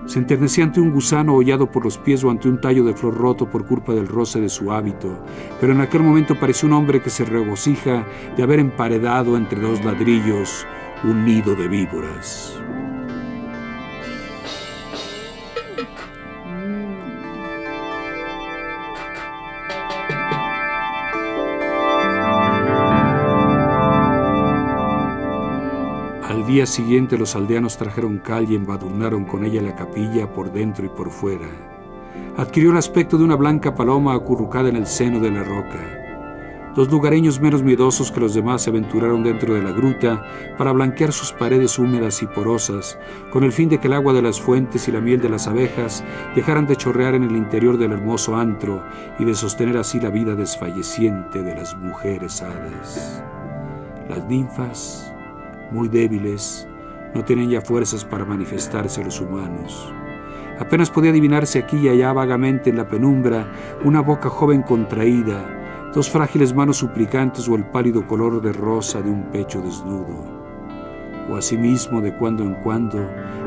se 0.06 0.20
enternecía 0.20 0.62
ante 0.62 0.80
un 0.80 0.92
gusano 0.92 1.34
hollado 1.34 1.68
por 1.70 1.84
los 1.84 1.98
pies 1.98 2.22
o 2.22 2.30
ante 2.30 2.48
un 2.48 2.60
tallo 2.60 2.84
de 2.84 2.94
flor 2.94 3.16
roto 3.16 3.50
por 3.50 3.66
culpa 3.66 3.92
del 3.92 4.06
roce 4.06 4.40
de 4.40 4.48
su 4.48 4.70
hábito, 4.70 5.18
pero 5.60 5.72
en 5.72 5.80
aquel 5.80 6.02
momento 6.02 6.38
pareció 6.38 6.68
un 6.68 6.74
hombre 6.74 7.02
que 7.02 7.10
se 7.10 7.24
regocija 7.24 8.06
de 8.36 8.42
haber 8.42 8.60
emparedado 8.60 9.36
entre 9.36 9.60
dos 9.60 9.84
ladrillos 9.84 10.64
un 11.04 11.24
nido 11.24 11.54
de 11.54 11.68
víboras. 11.68 12.56
día 26.46 26.64
siguiente 26.64 27.18
los 27.18 27.34
aldeanos 27.34 27.76
trajeron 27.76 28.18
cal 28.18 28.50
y 28.50 28.54
embadurnaron 28.54 29.24
con 29.24 29.44
ella 29.44 29.60
la 29.60 29.74
capilla 29.74 30.32
por 30.32 30.52
dentro 30.52 30.86
y 30.86 30.88
por 30.88 31.10
fuera. 31.10 31.48
Adquirió 32.36 32.70
el 32.70 32.76
aspecto 32.76 33.18
de 33.18 33.24
una 33.24 33.34
blanca 33.34 33.74
paloma 33.74 34.14
acurrucada 34.14 34.68
en 34.68 34.76
el 34.76 34.86
seno 34.86 35.18
de 35.18 35.30
la 35.32 35.42
roca. 35.42 36.05
Los 36.76 36.90
lugareños 36.90 37.40
menos 37.40 37.62
miedosos 37.62 38.12
que 38.12 38.20
los 38.20 38.34
demás 38.34 38.60
se 38.60 38.68
aventuraron 38.68 39.24
dentro 39.24 39.54
de 39.54 39.62
la 39.62 39.72
gruta 39.72 40.22
para 40.58 40.72
blanquear 40.72 41.10
sus 41.10 41.32
paredes 41.32 41.78
húmedas 41.78 42.22
y 42.22 42.26
porosas, 42.26 42.98
con 43.32 43.44
el 43.44 43.52
fin 43.52 43.70
de 43.70 43.78
que 43.78 43.86
el 43.86 43.94
agua 43.94 44.12
de 44.12 44.20
las 44.20 44.38
fuentes 44.38 44.86
y 44.86 44.92
la 44.92 45.00
miel 45.00 45.22
de 45.22 45.30
las 45.30 45.48
abejas 45.48 46.04
dejaran 46.34 46.66
de 46.66 46.76
chorrear 46.76 47.14
en 47.14 47.22
el 47.24 47.34
interior 47.34 47.78
del 47.78 47.92
hermoso 47.92 48.36
antro 48.36 48.84
y 49.18 49.24
de 49.24 49.34
sostener 49.34 49.78
así 49.78 50.00
la 50.00 50.10
vida 50.10 50.34
desfalleciente 50.34 51.42
de 51.42 51.54
las 51.54 51.74
mujeres 51.78 52.42
hadas. 52.42 53.22
Las 54.10 54.26
ninfas 54.26 55.10
muy 55.70 55.88
débiles, 55.88 56.68
no 57.14 57.24
tenían 57.24 57.48
ya 57.48 57.62
fuerzas 57.62 58.04
para 58.04 58.26
manifestarse 58.26 59.02
los 59.02 59.18
humanos. 59.18 59.90
Apenas 60.58 60.90
podía 60.90 61.10
adivinarse 61.10 61.58
aquí 61.58 61.78
y 61.78 61.88
allá 61.88 62.12
vagamente 62.12 62.68
en 62.68 62.76
la 62.76 62.86
penumbra 62.86 63.50
una 63.82 64.00
boca 64.00 64.28
joven 64.28 64.62
contraída, 64.62 65.65
dos 65.94 66.10
frágiles 66.10 66.54
manos 66.54 66.78
suplicantes 66.78 67.48
o 67.48 67.54
el 67.54 67.64
pálido 67.64 68.06
color 68.06 68.40
de 68.42 68.52
rosa 68.52 69.00
de 69.00 69.10
un 69.10 69.22
pecho 69.30 69.60
desnudo. 69.60 70.36
O 71.30 71.36
asimismo, 71.36 72.00
de 72.00 72.16
cuando 72.16 72.44
en 72.44 72.54
cuando, 72.62 72.98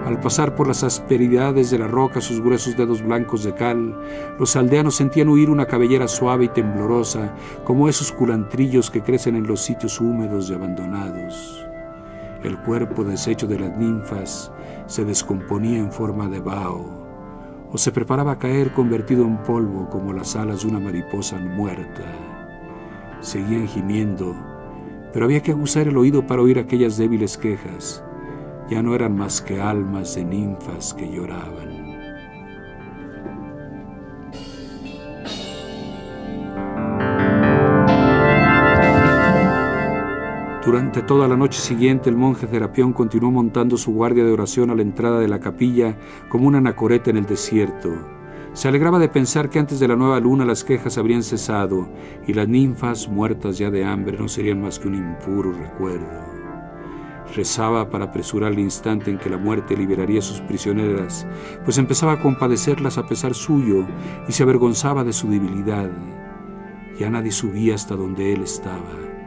al 0.05 0.19
pasar 0.19 0.55
por 0.55 0.67
las 0.67 0.83
asperidades 0.83 1.69
de 1.71 1.79
la 1.79 1.87
roca 1.87 2.19
sus 2.19 2.41
gruesos 2.41 2.75
dedos 2.75 3.01
blancos 3.01 3.43
de 3.43 3.53
cal, 3.53 3.95
los 4.37 4.55
aldeanos 4.55 4.95
sentían 4.95 5.29
huir 5.29 5.49
una 5.49 5.65
cabellera 5.65 6.07
suave 6.07 6.45
y 6.45 6.49
temblorosa, 6.49 7.33
como 7.63 7.87
esos 7.87 8.11
culantrillos 8.11 8.91
que 8.91 9.01
crecen 9.01 9.35
en 9.35 9.47
los 9.47 9.61
sitios 9.61 10.01
húmedos 10.01 10.49
y 10.49 10.53
abandonados. 10.53 11.65
El 12.43 12.57
cuerpo 12.59 13.03
deshecho 13.03 13.47
de 13.47 13.59
las 13.59 13.77
ninfas 13.77 14.51
se 14.87 15.05
descomponía 15.05 15.77
en 15.79 15.91
forma 15.91 16.27
de 16.27 16.39
vaho 16.39 16.99
o 17.71 17.77
se 17.77 17.91
preparaba 17.91 18.33
a 18.33 18.39
caer 18.39 18.73
convertido 18.73 19.23
en 19.25 19.37
polvo 19.43 19.89
como 19.89 20.13
las 20.13 20.35
alas 20.35 20.61
de 20.61 20.69
una 20.69 20.79
mariposa 20.79 21.37
muerta. 21.37 22.28
Seguían 23.21 23.67
gimiendo, 23.67 24.35
pero 25.11 25.25
había 25.25 25.41
que 25.41 25.51
aguzar 25.51 25.87
el 25.87 25.97
oído 25.97 26.25
para 26.25 26.41
oír 26.41 26.57
aquellas 26.57 26.97
débiles 26.97 27.37
quejas. 27.37 28.03
Ya 28.69 28.81
no 28.81 28.95
eran 28.95 29.17
más 29.17 29.41
que 29.41 29.59
almas 29.59 30.15
de 30.15 30.23
ninfas 30.23 30.93
que 30.93 31.11
lloraban. 31.11 31.89
Durante 40.65 41.01
toda 41.01 41.27
la 41.27 41.35
noche 41.35 41.59
siguiente 41.59 42.09
el 42.09 42.15
monje 42.15 42.45
Serapión 42.45 42.93
continuó 42.93 43.31
montando 43.31 43.75
su 43.75 43.91
guardia 43.91 44.23
de 44.23 44.31
oración 44.31 44.69
a 44.69 44.75
la 44.75 44.83
entrada 44.83 45.19
de 45.19 45.27
la 45.27 45.39
capilla 45.39 45.97
como 46.29 46.47
una 46.47 46.59
anacoreta 46.59 47.09
en 47.09 47.17
el 47.17 47.25
desierto. 47.25 47.89
Se 48.53 48.67
alegraba 48.67 48.99
de 48.99 49.09
pensar 49.09 49.49
que 49.49 49.59
antes 49.59 49.79
de 49.79 49.87
la 49.87 49.95
nueva 49.95 50.19
luna 50.19 50.43
las 50.43 50.63
quejas 50.63 50.97
habrían 50.97 51.23
cesado 51.23 51.87
y 52.27 52.33
las 52.33 52.47
ninfas, 52.47 53.07
muertas 53.07 53.57
ya 53.57 53.69
de 53.69 53.85
hambre, 53.85 54.17
no 54.17 54.27
serían 54.27 54.61
más 54.61 54.79
que 54.79 54.87
un 54.87 54.95
impuro 54.95 55.51
recuerdo. 55.51 56.29
Rezaba 57.35 57.89
para 57.91 58.05
apresurar 58.05 58.53
el 58.53 58.59
instante 58.59 59.11
en 59.11 59.19
que 59.19 59.29
la 59.29 59.37
muerte 59.37 59.77
liberaría 59.77 60.19
a 60.19 60.23
sus 60.23 60.41
prisioneras, 60.41 61.27
pues 61.63 61.77
empezaba 61.77 62.13
a 62.13 62.21
compadecerlas 62.21 62.97
a 62.97 63.07
pesar 63.07 63.35
suyo 63.35 63.85
y 64.27 64.31
se 64.31 64.41
avergonzaba 64.43 65.03
de 65.03 65.13
su 65.13 65.29
debilidad. 65.29 65.91
Ya 66.99 67.09
nadie 67.09 67.31
subía 67.31 67.75
hasta 67.75 67.95
donde 67.95 68.33
él 68.33 68.41
estaba. 68.41 69.18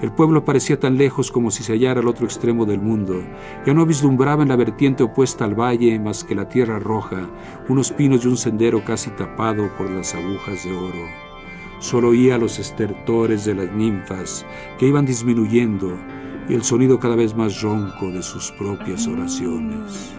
El 0.00 0.12
pueblo 0.12 0.44
parecía 0.44 0.78
tan 0.78 0.96
lejos 0.96 1.32
como 1.32 1.50
si 1.50 1.64
se 1.64 1.72
hallara 1.72 2.00
al 2.00 2.06
otro 2.06 2.24
extremo 2.24 2.64
del 2.66 2.80
mundo. 2.80 3.20
Ya 3.66 3.74
no 3.74 3.84
vislumbraba 3.84 4.44
en 4.44 4.48
la 4.48 4.56
vertiente 4.56 5.02
opuesta 5.02 5.44
al 5.44 5.58
valle 5.58 5.98
más 5.98 6.22
que 6.22 6.36
la 6.36 6.48
tierra 6.48 6.78
roja, 6.78 7.28
unos 7.68 7.90
pinos 7.90 8.24
y 8.24 8.28
un 8.28 8.36
sendero 8.36 8.84
casi 8.84 9.10
tapado 9.10 9.68
por 9.76 9.90
las 9.90 10.14
agujas 10.14 10.64
de 10.64 10.72
oro. 10.72 11.04
Solo 11.80 12.08
oía 12.08 12.38
los 12.38 12.58
estertores 12.58 13.44
de 13.44 13.54
las 13.54 13.72
ninfas 13.72 14.46
que 14.78 14.86
iban 14.86 15.04
disminuyendo 15.04 15.96
y 16.48 16.54
el 16.54 16.62
sonido 16.62 16.98
cada 16.98 17.16
vez 17.16 17.34
más 17.34 17.60
ronco 17.60 18.10
de 18.10 18.22
sus 18.22 18.52
propias 18.52 19.06
oraciones. 19.06 20.17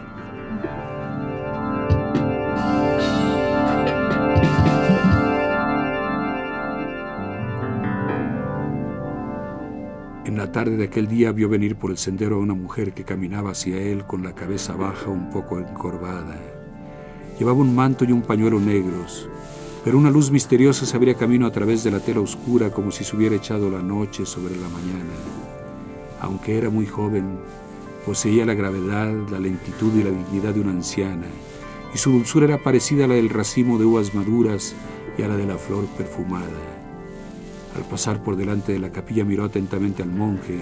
La 10.40 10.54
tarde 10.54 10.78
de 10.78 10.86
aquel 10.86 11.10
día 11.10 11.34
vio 11.34 11.50
venir 11.50 11.76
por 11.76 11.92
el 11.92 11.98
sendero 11.98 12.38
a 12.38 12.40
una 12.40 12.54
mujer 12.54 12.94
que 12.94 13.04
caminaba 13.04 13.52
hacia 13.52 13.76
él 13.76 14.06
con 14.06 14.24
la 14.24 14.34
cabeza 14.34 14.74
baja 14.74 15.10
un 15.10 15.30
poco 15.32 15.60
encorvada. 15.60 16.40
Llevaba 17.38 17.58
un 17.58 17.76
manto 17.76 18.06
y 18.06 18.14
un 18.14 18.22
pañuelo 18.22 18.58
negros, 18.58 19.28
pero 19.84 19.98
una 19.98 20.10
luz 20.10 20.32
misteriosa 20.32 20.86
se 20.86 20.96
abría 20.96 21.16
camino 21.16 21.46
a 21.46 21.52
través 21.52 21.84
de 21.84 21.92
la 21.92 22.00
tela 22.00 22.22
oscura 22.22 22.72
como 22.72 22.90
si 22.90 23.04
se 23.04 23.18
hubiera 23.18 23.36
echado 23.36 23.70
la 23.70 23.82
noche 23.82 24.26
sobre 24.26 24.56
la 24.56 24.70
mañana. 24.70 25.12
Aunque 26.22 26.58
era 26.58 26.70
muy 26.70 26.86
joven, 26.86 27.38
poseía 28.06 28.46
la 28.46 28.54
gravedad, 28.54 29.14
la 29.30 29.40
lentitud 29.40 29.94
y 29.94 30.04
la 30.04 30.12
dignidad 30.12 30.54
de 30.54 30.62
una 30.62 30.72
anciana, 30.72 31.28
y 31.94 31.98
su 31.98 32.14
dulzura 32.14 32.46
era 32.46 32.64
parecida 32.64 33.04
a 33.04 33.08
la 33.10 33.16
del 33.16 33.30
racimo 33.30 33.78
de 33.78 33.84
uvas 33.84 34.16
maduras 34.16 34.74
y 35.18 35.22
a 35.22 35.28
la 35.28 35.36
de 35.36 35.48
la 35.48 35.58
flor 35.58 35.86
perfumada. 35.98 36.89
Al 37.80 37.86
pasar 37.86 38.22
por 38.22 38.36
delante 38.36 38.74
de 38.74 38.80
la 38.80 38.92
capilla 38.92 39.24
miró 39.24 39.46
atentamente 39.46 40.04
al 40.04 40.10
monje, 40.10 40.60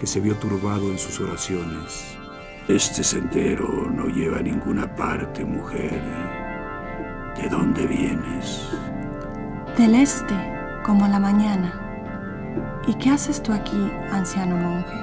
que 0.00 0.06
se 0.06 0.18
vio 0.18 0.34
turbado 0.36 0.90
en 0.90 0.98
sus 0.98 1.20
oraciones. 1.20 2.16
Este 2.68 3.04
sendero 3.04 3.68
no 3.90 4.06
lleva 4.06 4.38
a 4.38 4.42
ninguna 4.42 4.96
parte, 4.96 5.44
mujer. 5.44 6.00
¿De 7.36 7.50
dónde 7.50 7.86
vienes? 7.86 8.66
Del 9.76 9.94
este, 9.94 10.34
como 10.86 11.06
la 11.06 11.20
mañana. 11.20 12.80
¿Y 12.88 12.94
qué 12.94 13.10
haces 13.10 13.42
tú 13.42 13.52
aquí, 13.52 13.92
anciano 14.10 14.56
monje? 14.56 14.96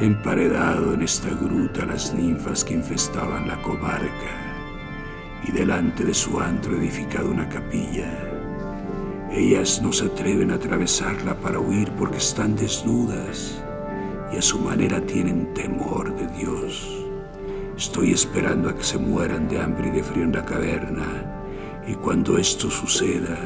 Emparedado 0.00 0.92
en 0.92 1.02
esta 1.02 1.28
gruta 1.28 1.86
las 1.86 2.12
ninfas 2.12 2.64
que 2.64 2.74
infestaban 2.74 3.46
la 3.46 3.62
comarca, 3.62 4.10
y 5.46 5.52
delante 5.52 6.04
de 6.04 6.14
su 6.14 6.40
antro 6.40 6.76
edificado 6.76 7.30
una 7.30 7.48
capilla. 7.48 8.27
Ellas 9.30 9.82
no 9.82 9.92
se 9.92 10.06
atreven 10.06 10.50
a 10.50 10.54
atravesarla 10.54 11.34
para 11.34 11.60
huir 11.60 11.90
porque 11.92 12.16
están 12.16 12.56
desnudas 12.56 13.62
y 14.32 14.36
a 14.36 14.42
su 14.42 14.58
manera 14.58 15.00
tienen 15.00 15.52
temor 15.54 16.14
de 16.16 16.26
Dios. 16.28 17.06
Estoy 17.76 18.12
esperando 18.12 18.68
a 18.68 18.74
que 18.74 18.82
se 18.82 18.98
mueran 18.98 19.48
de 19.48 19.60
hambre 19.60 19.88
y 19.88 19.90
de 19.92 20.02
frío 20.02 20.24
en 20.24 20.32
la 20.32 20.44
caverna, 20.44 21.06
y 21.86 21.94
cuando 21.94 22.36
esto 22.36 22.70
suceda, 22.70 23.38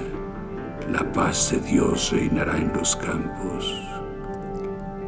la 0.91 1.13
paz 1.13 1.51
de 1.53 1.61
Dios 1.61 2.11
reinará 2.13 2.57
en 2.57 2.73
los 2.73 2.97
campos. 2.97 3.79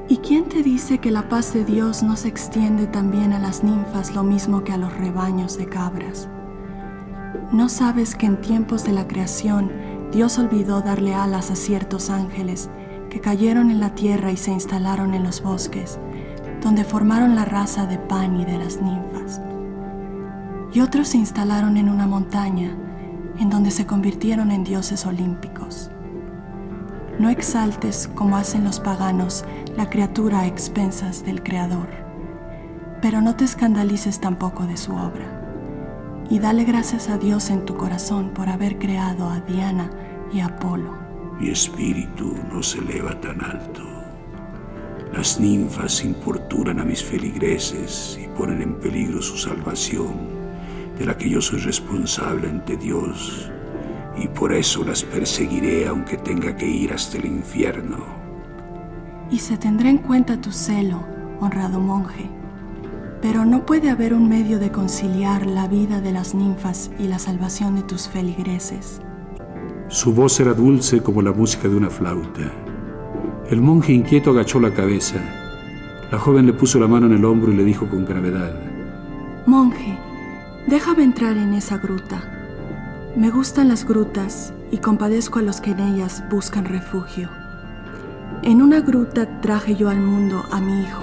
¿Y 0.08 0.18
quién 0.18 0.44
te 0.44 0.62
dice 0.62 0.98
que 0.98 1.10
la 1.10 1.28
paz 1.28 1.54
de 1.54 1.64
Dios 1.64 2.02
no 2.02 2.16
se 2.16 2.28
extiende 2.28 2.86
también 2.86 3.32
a 3.32 3.38
las 3.38 3.64
ninfas 3.64 4.14
lo 4.14 4.22
mismo 4.22 4.62
que 4.62 4.72
a 4.72 4.76
los 4.76 4.92
rebaños 4.98 5.56
de 5.56 5.66
cabras? 5.66 6.28
¿No 7.50 7.68
sabes 7.68 8.14
que 8.14 8.26
en 8.26 8.40
tiempos 8.40 8.84
de 8.84 8.92
la 8.92 9.08
creación 9.08 9.72
Dios 10.14 10.38
olvidó 10.38 10.80
darle 10.80 11.14
alas 11.14 11.50
a 11.50 11.56
ciertos 11.56 12.08
ángeles 12.08 12.70
que 13.10 13.20
cayeron 13.20 13.70
en 13.70 13.80
la 13.80 13.94
tierra 13.94 14.32
y 14.32 14.38
se 14.38 14.52
instalaron 14.52 15.12
en 15.12 15.24
los 15.24 15.42
bosques? 15.42 15.98
donde 16.64 16.82
formaron 16.82 17.36
la 17.36 17.44
raza 17.44 17.86
de 17.86 17.98
Pan 17.98 18.40
y 18.40 18.46
de 18.46 18.56
las 18.56 18.80
ninfas. 18.80 19.40
Y 20.72 20.80
otros 20.80 21.08
se 21.08 21.18
instalaron 21.18 21.76
en 21.76 21.90
una 21.90 22.06
montaña, 22.06 22.74
en 23.38 23.50
donde 23.50 23.70
se 23.70 23.86
convirtieron 23.86 24.50
en 24.50 24.64
dioses 24.64 25.04
olímpicos. 25.04 25.90
No 27.18 27.28
exaltes, 27.28 28.08
como 28.14 28.38
hacen 28.38 28.64
los 28.64 28.80
paganos, 28.80 29.44
la 29.76 29.90
criatura 29.90 30.40
a 30.40 30.46
expensas 30.46 31.24
del 31.24 31.42
Creador, 31.42 31.88
pero 33.02 33.20
no 33.20 33.36
te 33.36 33.44
escandalices 33.44 34.18
tampoco 34.20 34.64
de 34.64 34.78
su 34.78 34.92
obra. 34.92 35.42
Y 36.30 36.38
dale 36.38 36.64
gracias 36.64 37.10
a 37.10 37.18
Dios 37.18 37.50
en 37.50 37.66
tu 37.66 37.76
corazón 37.76 38.30
por 38.30 38.48
haber 38.48 38.78
creado 38.78 39.28
a 39.28 39.40
Diana 39.40 39.90
y 40.34 40.40
Apolo. 40.40 40.92
Mi 41.40 41.48
espíritu 41.48 42.34
no 42.52 42.62
se 42.62 42.80
eleva 42.80 43.18
tan 43.20 43.42
alto 43.42 43.94
las 45.14 45.38
ninfas 45.38 46.04
importunan 46.04 46.80
a 46.80 46.84
mis 46.84 47.04
feligreses 47.04 48.18
y 48.20 48.26
ponen 48.36 48.60
en 48.62 48.74
peligro 48.74 49.22
su 49.22 49.36
salvación, 49.36 50.12
de 50.98 51.06
la 51.06 51.16
que 51.16 51.30
yo 51.30 51.40
soy 51.40 51.60
responsable 51.60 52.48
ante 52.48 52.76
Dios, 52.76 53.48
y 54.16 54.26
por 54.26 54.52
eso 54.52 54.84
las 54.84 55.04
perseguiré 55.04 55.86
aunque 55.86 56.16
tenga 56.16 56.56
que 56.56 56.66
ir 56.66 56.92
hasta 56.92 57.18
el 57.18 57.26
infierno. 57.26 57.98
Y 59.30 59.38
se 59.38 59.56
tendrá 59.56 59.88
en 59.88 59.98
cuenta 59.98 60.40
tu 60.40 60.50
celo, 60.50 61.04
honrado 61.40 61.78
monje, 61.78 62.28
pero 63.22 63.44
no 63.44 63.64
puede 63.64 63.90
haber 63.90 64.14
un 64.14 64.28
medio 64.28 64.58
de 64.58 64.72
conciliar 64.72 65.46
la 65.46 65.68
vida 65.68 66.00
de 66.00 66.10
las 66.10 66.34
ninfas 66.34 66.90
y 66.98 67.06
la 67.06 67.20
salvación 67.20 67.76
de 67.76 67.82
tus 67.82 68.08
feligreses. 68.08 69.00
Su 69.88 70.12
voz 70.12 70.40
era 70.40 70.54
dulce 70.54 71.02
como 71.02 71.22
la 71.22 71.32
música 71.32 71.68
de 71.68 71.76
una 71.76 71.90
flauta 71.90 72.52
el 73.50 73.60
monje 73.60 73.92
inquieto 73.92 74.30
agachó 74.30 74.58
la 74.58 74.72
cabeza. 74.72 75.16
La 76.10 76.18
joven 76.18 76.46
le 76.46 76.54
puso 76.54 76.80
la 76.80 76.88
mano 76.88 77.06
en 77.06 77.12
el 77.12 77.24
hombro 77.26 77.52
y 77.52 77.56
le 77.56 77.64
dijo 77.64 77.86
con 77.88 78.06
gravedad, 78.06 78.54
Monje, 79.46 79.98
déjame 80.66 81.04
entrar 81.04 81.36
en 81.36 81.52
esa 81.52 81.76
gruta. 81.76 82.22
Me 83.16 83.30
gustan 83.30 83.68
las 83.68 83.86
grutas 83.86 84.54
y 84.70 84.78
compadezco 84.78 85.40
a 85.40 85.42
los 85.42 85.60
que 85.60 85.72
en 85.72 85.80
ellas 85.80 86.24
buscan 86.30 86.64
refugio. 86.64 87.28
En 88.42 88.62
una 88.62 88.80
gruta 88.80 89.40
traje 89.42 89.76
yo 89.76 89.90
al 89.90 90.00
mundo 90.00 90.42
a 90.50 90.60
mi 90.60 90.82
hijo 90.82 91.02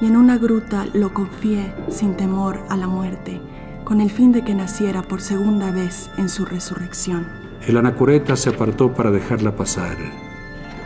y 0.00 0.06
en 0.06 0.16
una 0.16 0.38
gruta 0.38 0.86
lo 0.94 1.12
confié 1.12 1.74
sin 1.90 2.16
temor 2.16 2.60
a 2.70 2.76
la 2.76 2.86
muerte, 2.86 3.42
con 3.84 4.00
el 4.00 4.10
fin 4.10 4.32
de 4.32 4.42
que 4.42 4.54
naciera 4.54 5.02
por 5.02 5.20
segunda 5.20 5.70
vez 5.70 6.10
en 6.16 6.30
su 6.30 6.46
resurrección. 6.46 7.43
El 7.66 7.78
anacoreta 7.78 8.36
se 8.36 8.50
apartó 8.50 8.92
para 8.92 9.10
dejarla 9.10 9.56
pasar. 9.56 9.96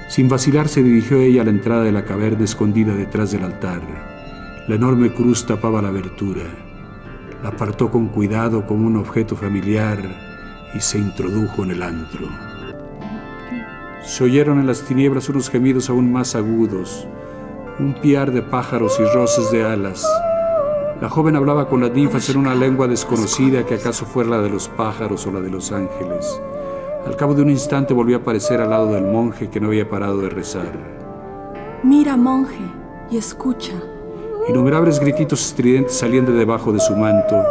Sin 0.09 0.29
vacilar 0.29 0.69
se 0.69 0.81
dirigió 0.81 1.19
ella 1.19 1.43
a 1.43 1.45
la 1.45 1.51
entrada 1.51 1.83
de 1.83 1.91
la 1.91 2.05
caverna 2.05 2.45
escondida 2.45 2.95
detrás 2.95 3.33
del 3.33 3.43
altar. 3.43 3.83
La 4.69 4.77
enorme 4.77 5.13
cruz 5.13 5.45
tapaba 5.45 5.83
la 5.83 5.89
abertura. 5.89 6.45
La 7.43 7.49
apartó 7.49 7.91
con 7.91 8.07
cuidado 8.09 8.65
como 8.65 8.87
un 8.87 8.97
objeto 8.97 9.35
familiar 9.35 9.99
y 10.73 10.79
se 10.79 10.99
introdujo 10.99 11.65
en 11.65 11.73
el 11.73 11.83
antro. 11.83 12.29
Se 14.05 14.23
oyeron 14.23 14.61
en 14.61 14.69
las 14.69 14.83
tinieblas 14.83 15.29
unos 15.29 15.51
gemidos 15.51 15.91
aún 15.91 16.13
más 16.13 16.37
agudos, 16.37 17.09
un 17.81 17.95
piar 17.95 18.31
de 18.31 18.43
pájaros 18.43 19.01
y 19.01 19.05
roces 19.17 19.51
de 19.51 19.65
alas. 19.65 20.07
La 21.01 21.09
joven 21.09 21.35
hablaba 21.35 21.69
con 21.69 21.81
las 21.81 21.91
ninfas 21.91 22.31
en 22.31 22.37
una 22.37 22.55
lengua 22.55 22.87
desconocida 22.87 23.67
que 23.67 23.75
acaso 23.75 24.07
fuera 24.07 24.31
la 24.31 24.43
de 24.43 24.51
los 24.51 24.69
pájaros 24.69 25.27
o 25.27 25.33
la 25.33 25.41
de 25.41 25.51
los 25.51 25.73
ángeles. 25.73 26.41
Al 27.09 27.17
cabo 27.17 27.33
de 27.33 27.41
un 27.41 27.49
instante 27.49 27.95
volvió 27.95 28.19
a 28.19 28.21
aparecer 28.21 28.61
al 28.61 28.69
lado 28.69 28.93
del 28.93 29.05
monje 29.05 29.49
que 29.49 29.61
no 29.61 29.69
había 29.69 29.89
parado 29.89 30.19
de 30.19 30.29
rezar. 30.29 30.71
Mira, 31.83 32.19
monje, 32.19 32.61
y 33.11 33.17
escucha. 33.17 33.73
Innumerables 34.47 35.01
grititos 35.01 35.43
estridentes 35.47 35.97
salían 35.97 36.27
de 36.27 36.33
debajo 36.33 36.71
de 36.71 36.81
su 36.81 36.95
manto. 36.95 37.43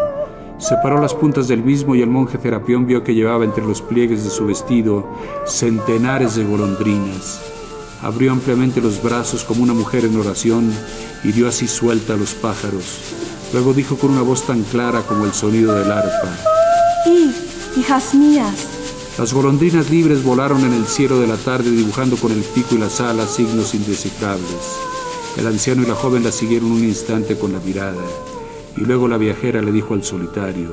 Separó 0.60 1.02
las 1.02 1.15
puntas 1.15 1.48
del 1.48 1.63
mismo 1.63 1.96
y 1.96 2.04
el 2.04 2.10
monje 2.10 2.38
Serapión 2.38 2.86
vio 2.86 3.04
que 3.04 3.15
llevaba 3.15 3.46
entre 3.46 3.65
los 3.65 3.82
pliegues 3.82 4.24
de 4.24 4.30
su 4.30 4.46
vestido 4.46 5.08
centenares 5.48 6.36
de 6.36 6.46
golondrinas. 6.46 7.41
Abrió 8.04 8.34
ampliamente 8.34 8.80
los 8.80 9.02
brazos 9.02 9.43
como 9.43 9.63
una 9.63 9.74
mujer 9.74 10.06
en 10.06 10.20
oración 10.20 10.72
y 11.24 11.32
dio 11.32 11.48
así 11.48 11.67
suelta 11.67 12.13
a 12.13 12.17
los 12.17 12.36
pájaros. 12.36 13.15
Luego 13.54 13.74
dijo 13.74 13.98
con 13.98 14.12
una 14.12 14.22
voz 14.22 14.46
tan 14.46 14.62
clara 14.62 15.02
como 15.02 15.26
el 15.26 15.34
sonido 15.34 15.74
del 15.74 15.91
arpa. 15.91 16.30
¡Y, 17.08 17.80
hijas 17.80 18.13
mías! 18.13 18.76
Las 19.17 19.34
golondrinas 19.34 19.89
libres 19.89 20.23
volaron 20.23 20.63
en 20.63 20.73
el 20.73 20.86
cielo 20.86 21.19
de 21.19 21.25
la 21.25 21.38
tarde 21.38 21.71
dibujando 21.71 22.17
con 22.17 22.32
el 22.32 22.41
pico 22.41 22.75
y 22.75 22.77
las 22.77 23.01
alas 23.01 23.34
signos 23.34 23.73
indescifrables. 23.73 24.77
El 25.38 25.47
anciano 25.47 25.82
y 25.82 25.88
la 25.88 25.95
joven 25.95 26.23
la 26.23 26.32
siguieron 26.32 26.71
un 26.71 26.84
instante 26.84 27.36
con 27.36 27.51
la 27.51 27.60
mirada 27.60 28.03
y 28.77 28.82
luego 28.82 29.08
la 29.08 29.17
viajera 29.17 29.60
le 29.63 29.71
dijo 29.71 29.95
al 29.95 30.03
solitario, 30.03 30.69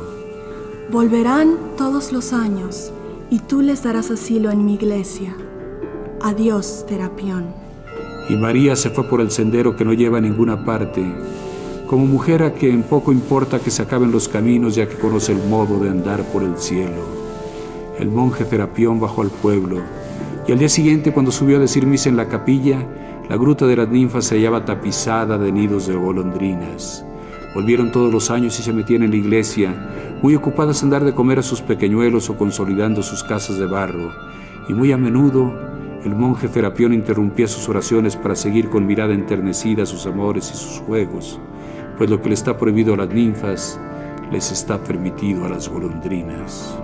Volverán 0.92 1.56
todos 1.78 2.12
los 2.12 2.34
años 2.34 2.92
y 3.30 3.38
tú 3.38 3.62
les 3.62 3.82
darás 3.82 4.10
asilo 4.10 4.50
en 4.50 4.66
mi 4.66 4.74
iglesia. 4.74 5.34
Adiós, 6.20 6.84
Terapión. 6.86 7.46
Y 8.28 8.36
María 8.36 8.76
se 8.76 8.90
fue 8.90 9.04
por 9.04 9.22
el 9.22 9.30
sendero 9.30 9.74
que 9.74 9.86
no 9.86 9.94
lleva 9.94 10.18
a 10.18 10.20
ninguna 10.20 10.66
parte, 10.66 11.02
como 11.86 12.04
mujer 12.04 12.42
a 12.42 12.52
quien 12.52 12.82
poco 12.82 13.10
importa 13.10 13.58
que 13.58 13.70
se 13.70 13.80
acaben 13.80 14.12
los 14.12 14.28
caminos 14.28 14.74
ya 14.74 14.86
que 14.86 14.98
conoce 14.98 15.32
el 15.32 15.42
modo 15.48 15.78
de 15.78 15.88
andar 15.88 16.22
por 16.30 16.42
el 16.42 16.58
cielo 16.58 17.23
el 17.98 18.10
monje 18.10 18.44
Terapión 18.44 19.00
bajó 19.00 19.22
al 19.22 19.30
pueblo, 19.30 19.78
y 20.46 20.52
al 20.52 20.58
día 20.58 20.68
siguiente, 20.68 21.12
cuando 21.12 21.30
subió 21.30 21.56
a 21.56 21.60
decir 21.60 21.86
misa 21.86 22.08
en 22.08 22.16
la 22.16 22.28
capilla, 22.28 22.78
la 23.28 23.36
gruta 23.36 23.66
de 23.66 23.76
las 23.76 23.88
ninfas 23.88 24.26
se 24.26 24.36
hallaba 24.36 24.64
tapizada 24.64 25.38
de 25.38 25.50
nidos 25.50 25.86
de 25.86 25.94
golondrinas. 25.94 27.04
Volvieron 27.54 27.92
todos 27.92 28.12
los 28.12 28.30
años 28.30 28.58
y 28.58 28.62
se 28.62 28.72
metían 28.72 29.04
en 29.04 29.10
la 29.10 29.16
iglesia, 29.16 29.74
muy 30.22 30.34
ocupadas 30.34 30.82
en 30.82 30.90
dar 30.90 31.04
de 31.04 31.14
comer 31.14 31.38
a 31.38 31.42
sus 31.42 31.62
pequeñuelos 31.62 32.28
o 32.28 32.36
consolidando 32.36 33.02
sus 33.02 33.22
casas 33.22 33.58
de 33.58 33.66
barro, 33.66 34.10
y 34.68 34.74
muy 34.74 34.92
a 34.92 34.98
menudo 34.98 35.52
El 36.04 36.14
monje 36.14 36.48
Terapión 36.48 36.92
interrumpía 36.92 37.48
sus 37.48 37.66
oraciones 37.70 38.14
para 38.14 38.36
seguir 38.36 38.68
con 38.68 38.86
mirada 38.86 39.14
enternecida 39.14 39.86
sus 39.86 40.04
amores 40.04 40.50
y 40.52 40.56
sus 40.56 40.80
juegos, 40.80 41.40
pues 41.96 42.10
lo 42.10 42.20
que 42.20 42.28
le 42.28 42.34
está 42.34 42.58
prohibido 42.58 42.92
a 42.92 42.98
las 42.98 43.08
ninfas 43.08 43.80
les 44.30 44.52
está 44.52 44.82
permitido 44.84 45.46
a 45.46 45.48
las 45.48 45.66
golondrinas. 45.66 46.76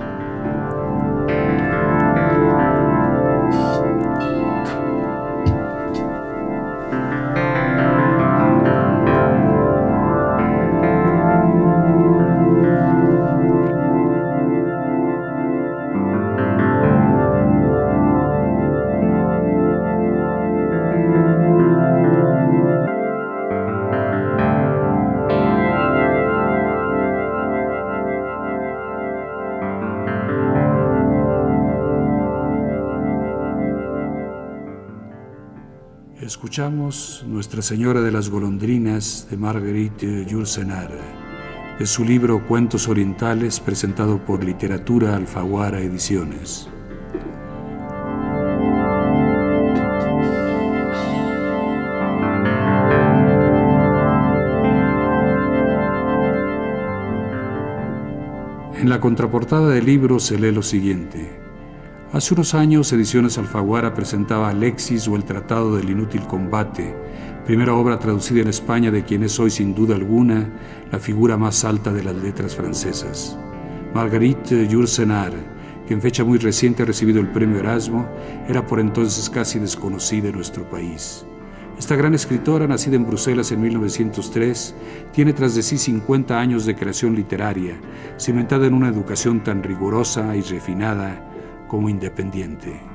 Escuchamos 36.51 37.25
Nuestra 37.29 37.63
Señora 37.63 38.01
de 38.01 38.11
las 38.11 38.29
Golondrinas 38.29 39.29
de 39.31 39.37
Marguerite 39.37 40.27
Yourcenar, 40.27 40.91
de 41.79 41.87
su 41.87 42.05
libro 42.05 42.45
Cuentos 42.45 42.89
Orientales 42.89 43.61
presentado 43.61 44.19
por 44.19 44.43
Literatura 44.43 45.15
Alfaguara 45.15 45.81
Ediciones. 45.81 46.69
En 58.75 58.89
la 58.89 58.99
contraportada 58.99 59.69
del 59.69 59.87
libro 59.87 60.19
se 60.19 60.37
lee 60.37 60.51
lo 60.51 60.63
siguiente. 60.63 61.50
Hace 62.13 62.35
unos 62.35 62.55
años, 62.55 62.93
Ediciones 62.93 63.39
Alfaguara 63.39 63.95
presentaba 63.95 64.49
Alexis 64.49 65.07
o 65.07 65.15
El 65.15 65.23
Tratado 65.23 65.77
del 65.77 65.91
Inútil 65.91 66.23
Combate, 66.23 66.93
primera 67.47 67.73
obra 67.75 68.01
traducida 68.01 68.41
en 68.41 68.49
España 68.49 68.91
de 68.91 69.05
quien 69.05 69.23
es 69.23 69.39
hoy 69.39 69.49
sin 69.49 69.77
duda 69.77 69.95
alguna 69.95 70.51
la 70.91 70.99
figura 70.99 71.37
más 71.37 71.65
alta 71.65 71.93
de 71.93 72.03
las 72.03 72.17
letras 72.17 72.57
francesas. 72.57 73.39
Marguerite 73.95 74.67
Yourcenar, 74.67 75.33
que 75.87 75.95
en 75.95 76.03
fecha 76.03 76.25
muy 76.25 76.39
reciente 76.39 76.83
ha 76.83 76.87
recibido 76.87 77.21
el 77.21 77.29
premio 77.29 77.61
Erasmo, 77.61 78.09
era 78.49 78.67
por 78.67 78.81
entonces 78.81 79.31
casi 79.31 79.61
desconocida 79.61 80.31
en 80.31 80.35
nuestro 80.35 80.69
país. 80.69 81.25
Esta 81.79 81.95
gran 81.95 82.15
escritora, 82.15 82.67
nacida 82.67 82.97
en 82.97 83.07
Bruselas 83.07 83.53
en 83.53 83.61
1903, 83.61 84.75
tiene 85.13 85.33
tras 85.33 85.55
de 85.55 85.63
sí 85.63 85.79
50 85.79 86.41
años 86.41 86.67
de 86.67 86.75
creación 86.75 87.15
literaria, 87.15 87.81
cimentada 88.19 88.67
en 88.67 88.75
una 88.75 88.89
educación 88.89 89.45
tan 89.45 89.63
rigurosa 89.63 90.35
y 90.35 90.41
refinada 90.41 91.30
como 91.71 91.89
independiente. 91.89 92.90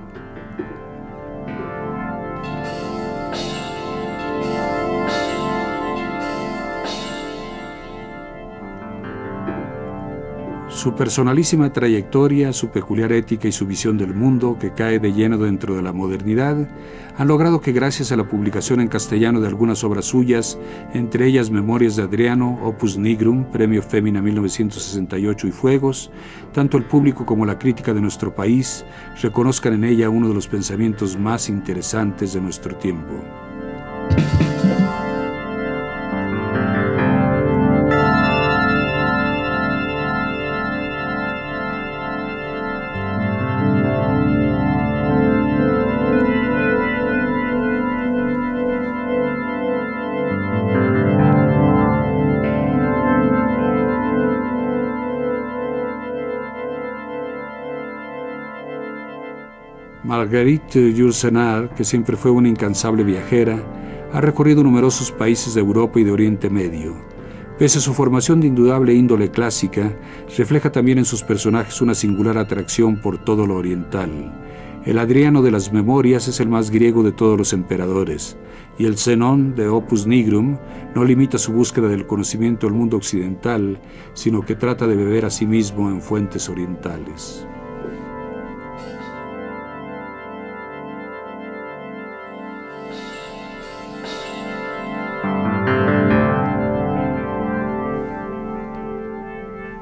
Su 10.85 10.93
personalísima 10.93 11.73
trayectoria, 11.73 12.53
su 12.53 12.69
peculiar 12.69 13.11
ética 13.11 13.47
y 13.47 13.51
su 13.51 13.65
visión 13.65 13.97
del 13.97 14.13
mundo, 14.13 14.55
que 14.59 14.71
cae 14.71 14.99
de 14.99 15.13
lleno 15.13 15.39
dentro 15.39 15.75
de 15.75 15.81
la 15.81 15.91
modernidad, 15.91 16.69
han 17.17 17.27
logrado 17.27 17.59
que 17.59 17.71
gracias 17.71 18.11
a 18.11 18.15
la 18.15 18.29
publicación 18.29 18.79
en 18.79 18.87
castellano 18.87 19.41
de 19.41 19.47
algunas 19.47 19.83
obras 19.83 20.05
suyas, 20.05 20.59
entre 20.93 21.25
ellas 21.25 21.49
Memorias 21.49 21.95
de 21.95 22.03
Adriano, 22.03 22.59
Opus 22.61 22.99
Nigrum, 22.99 23.45
Premio 23.45 23.81
Femina 23.81 24.21
1968 24.21 25.47
y 25.47 25.51
Fuegos, 25.51 26.11
tanto 26.53 26.77
el 26.77 26.83
público 26.83 27.25
como 27.25 27.47
la 27.47 27.57
crítica 27.57 27.91
de 27.91 28.01
nuestro 28.01 28.35
país 28.35 28.85
reconozcan 29.23 29.73
en 29.73 29.85
ella 29.85 30.11
uno 30.11 30.27
de 30.27 30.35
los 30.35 30.47
pensamientos 30.47 31.17
más 31.17 31.49
interesantes 31.49 32.33
de 32.33 32.41
nuestro 32.41 32.75
tiempo. 32.75 33.44
Marguerite 60.25 60.91
Yourcenar, 60.91 61.75
que 61.75 61.83
siempre 61.83 62.17
fue 62.17 62.31
una 62.31 62.49
incansable 62.49 63.03
viajera, 63.03 63.63
ha 64.11 64.21
recorrido 64.21 64.63
numerosos 64.63 65.11
países 65.11 65.53
de 65.53 65.61
Europa 65.61 65.99
y 65.99 66.03
de 66.03 66.11
Oriente 66.11 66.49
Medio. 66.49 66.95
Pese 67.59 67.77
a 67.77 67.81
su 67.81 67.93
formación 67.93 68.41
de 68.41 68.47
indudable 68.47 68.95
índole 68.95 69.29
clásica, 69.29 69.95
refleja 70.35 70.71
también 70.71 70.97
en 70.97 71.05
sus 71.05 71.21
personajes 71.21 71.79
una 71.79 71.93
singular 71.93 72.39
atracción 72.39 72.99
por 72.99 73.23
todo 73.23 73.45
lo 73.45 73.55
oriental. 73.57 74.09
El 74.83 74.97
Adriano 74.97 75.43
de 75.43 75.51
las 75.51 75.71
Memorias 75.71 76.27
es 76.27 76.39
el 76.39 76.49
más 76.49 76.71
griego 76.71 77.03
de 77.03 77.11
todos 77.11 77.37
los 77.37 77.53
emperadores, 77.53 78.35
y 78.79 78.87
el 78.87 78.97
Zenón 78.97 79.53
de 79.53 79.67
Opus 79.67 80.07
Nigrum 80.07 80.57
no 80.95 81.03
limita 81.03 81.37
su 81.37 81.53
búsqueda 81.53 81.87
del 81.87 82.07
conocimiento 82.07 82.65
al 82.65 82.73
mundo 82.73 82.97
occidental, 82.97 83.79
sino 84.15 84.41
que 84.41 84.55
trata 84.55 84.87
de 84.87 84.95
beber 84.95 85.25
a 85.25 85.29
sí 85.29 85.45
mismo 85.45 85.91
en 85.91 86.01
fuentes 86.01 86.49
orientales. 86.49 87.45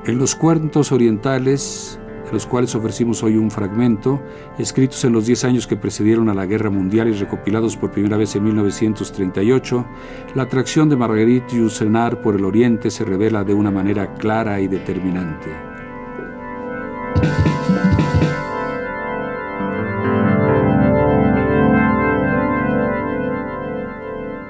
En 0.06 0.18
los 0.18 0.36
cuentos 0.36 0.92
orientales, 0.92 1.98
de 2.26 2.34
los 2.34 2.46
cuales 2.46 2.76
ofrecimos 2.76 3.24
hoy 3.24 3.38
un 3.38 3.50
fragmento, 3.50 4.22
escritos 4.58 5.06
en 5.06 5.14
los 5.14 5.26
10 5.26 5.46
años 5.46 5.66
que 5.66 5.78
precedieron 5.78 6.28
a 6.28 6.34
la 6.34 6.46
Guerra 6.46 6.70
Mundial 6.70 7.08
y 7.08 7.14
recopilados 7.14 7.78
por 7.78 7.92
primera 7.92 8.18
vez 8.18 8.36
en 8.36 8.44
1938, 8.44 9.86
la 10.36 10.44
atracción 10.44 10.90
de 10.90 10.98
Marguerite 10.98 11.56
Yourcenar 11.56 12.22
por 12.22 12.36
el 12.36 12.44
Oriente 12.44 12.92
se 12.92 13.06
revela 13.06 13.46
de 13.46 13.54
una 13.54 13.72
manera 13.72 14.14
clara 14.16 14.60
y 14.60 14.68
determinante. 14.68 15.50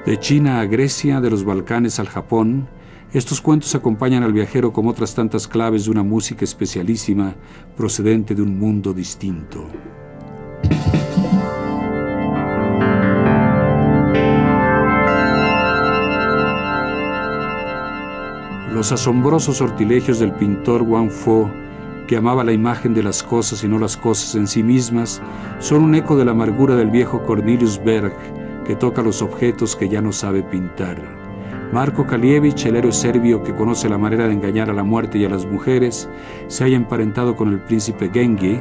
De 0.04 0.18
China 0.18 0.60
a 0.60 0.66
Grecia, 0.66 1.20
de 1.20 1.30
los 1.30 1.44
Balcanes 1.44 2.00
al 2.00 2.08
Japón, 2.08 2.66
estos 3.14 3.40
cuentos 3.40 3.72
acompañan 3.76 4.24
al 4.24 4.32
viajero 4.32 4.72
como 4.72 4.90
otras 4.90 5.14
tantas 5.14 5.46
claves 5.46 5.84
de 5.84 5.92
una 5.92 6.02
música 6.02 6.44
especialísima 6.44 7.36
procedente 7.76 8.34
de 8.34 8.42
un 8.42 8.58
mundo 8.58 8.92
distinto. 8.92 9.68
Los 18.72 18.90
asombrosos 18.90 19.58
sortilegios 19.58 20.18
del 20.18 20.32
pintor 20.32 20.82
Wang 20.82 21.08
Fo, 21.08 21.48
que 22.08 22.16
amaba 22.16 22.42
la 22.42 22.52
imagen 22.52 22.94
de 22.94 23.04
las 23.04 23.22
cosas 23.22 23.62
y 23.62 23.68
no 23.68 23.78
las 23.78 23.96
cosas 23.96 24.34
en 24.34 24.48
sí 24.48 24.64
mismas, 24.64 25.22
son 25.60 25.84
un 25.84 25.94
eco 25.94 26.16
de 26.16 26.24
la 26.24 26.32
amargura 26.32 26.74
del 26.74 26.90
viejo 26.90 27.22
Cornelius 27.22 27.80
Berg, 27.84 28.12
que 28.66 28.74
toca 28.74 29.02
los 29.02 29.22
objetos 29.22 29.76
que 29.76 29.88
ya 29.88 30.02
no 30.02 30.10
sabe 30.10 30.42
pintar. 30.42 31.23
Marco 31.72 32.06
Kalievich, 32.06 32.66
el 32.66 32.76
héroe 32.76 32.92
serbio 32.92 33.42
que 33.42 33.54
conoce 33.54 33.88
la 33.88 33.98
manera 33.98 34.26
de 34.26 34.34
engañar 34.34 34.70
a 34.70 34.74
la 34.74 34.84
muerte 34.84 35.18
y 35.18 35.24
a 35.24 35.28
las 35.28 35.44
mujeres, 35.46 36.08
se 36.46 36.64
haya 36.64 36.76
emparentado 36.76 37.34
con 37.34 37.48
el 37.48 37.60
príncipe 37.60 38.10
Gengi, 38.12 38.60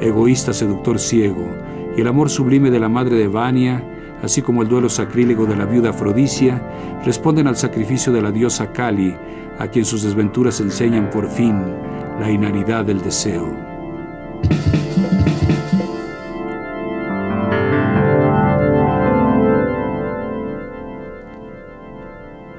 egoísta 0.00 0.52
seductor 0.52 0.98
ciego, 0.98 1.48
y 1.96 2.00
el 2.00 2.08
amor 2.08 2.30
sublime 2.30 2.70
de 2.70 2.80
la 2.80 2.88
madre 2.88 3.16
de 3.16 3.28
Vania, 3.28 3.82
así 4.22 4.42
como 4.42 4.62
el 4.62 4.68
duelo 4.68 4.88
sacrílego 4.88 5.46
de 5.46 5.56
la 5.56 5.64
viuda 5.64 5.90
Afrodisia, 5.90 6.62
responden 7.04 7.48
al 7.48 7.56
sacrificio 7.56 8.12
de 8.12 8.22
la 8.22 8.30
diosa 8.30 8.72
Kali, 8.72 9.16
a 9.58 9.66
quien 9.66 9.84
sus 9.84 10.02
desventuras 10.02 10.60
enseñan 10.60 11.10
por 11.10 11.28
fin 11.28 11.56
la 12.20 12.30
inaridad 12.30 12.84
del 12.84 13.02
deseo. 13.02 13.72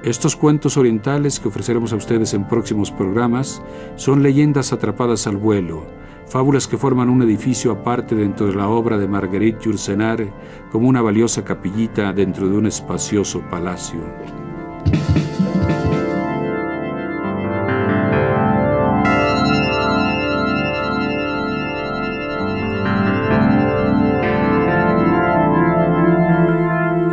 Estos 0.03 0.35
cuentos 0.35 0.75
orientales 0.75 1.39
que 1.39 1.47
ofreceremos 1.47 1.93
a 1.93 1.95
ustedes 1.95 2.33
en 2.33 2.45
próximos 2.45 2.91
programas 2.91 3.63
son 3.95 4.21
leyendas 4.21 4.73
atrapadas 4.73 5.27
al 5.27 5.37
vuelo, 5.37 5.85
fábulas 6.27 6.67
que 6.67 6.77
forman 6.77 7.09
un 7.09 7.21
edificio 7.21 7.71
aparte 7.71 8.13
dentro 8.13 8.47
de 8.47 8.53
la 8.53 8.67
obra 8.67 8.97
de 8.97 9.07
Marguerite 9.07 9.63
Yourcenar 9.63 10.27
como 10.73 10.89
una 10.89 11.01
valiosa 11.01 11.45
capillita 11.45 12.11
dentro 12.11 12.49
de 12.49 12.57
un 12.57 12.65
espacioso 12.67 13.39
palacio. 13.49 14.01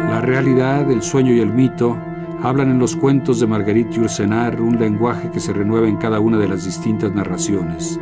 La 0.09 0.21
realidad, 0.21 0.91
el 0.91 1.03
sueño 1.03 1.33
y 1.33 1.39
el 1.39 1.53
mito 1.53 2.10
hablan 2.43 2.71
en 2.71 2.79
los 2.79 2.97
cuentos 2.97 3.41
de 3.41 3.47
Marguerite 3.47 3.97
Yourcenar 3.97 4.61
un 4.61 4.79
lenguaje 4.79 5.31
que 5.31 5.41
se 5.41 5.53
renueva 5.53 5.89
en 5.89 5.97
cada 5.97 6.21
una 6.21 6.39
de 6.39 6.49
las 6.49 6.65
distintas 6.65 7.13
narraciones. 7.13 8.01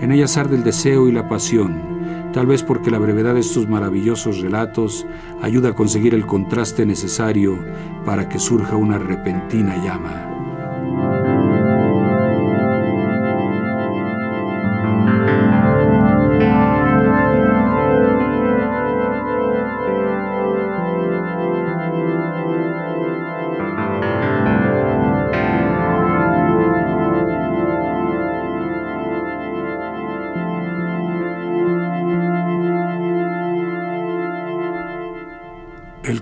En 0.00 0.12
ellas 0.12 0.36
arde 0.36 0.56
el 0.56 0.64
deseo 0.64 1.08
y 1.08 1.12
la 1.12 1.28
pasión, 1.28 2.30
tal 2.32 2.46
vez 2.46 2.62
porque 2.62 2.90
la 2.90 2.98
brevedad 2.98 3.34
de 3.34 3.40
estos 3.40 3.68
maravillosos 3.68 4.40
relatos 4.40 5.06
ayuda 5.42 5.70
a 5.70 5.74
conseguir 5.74 6.14
el 6.14 6.26
contraste 6.26 6.86
necesario 6.86 7.58
para 8.04 8.28
que 8.28 8.38
surja 8.38 8.76
una 8.76 8.98
repentina 8.98 9.76
llama. 9.84 10.29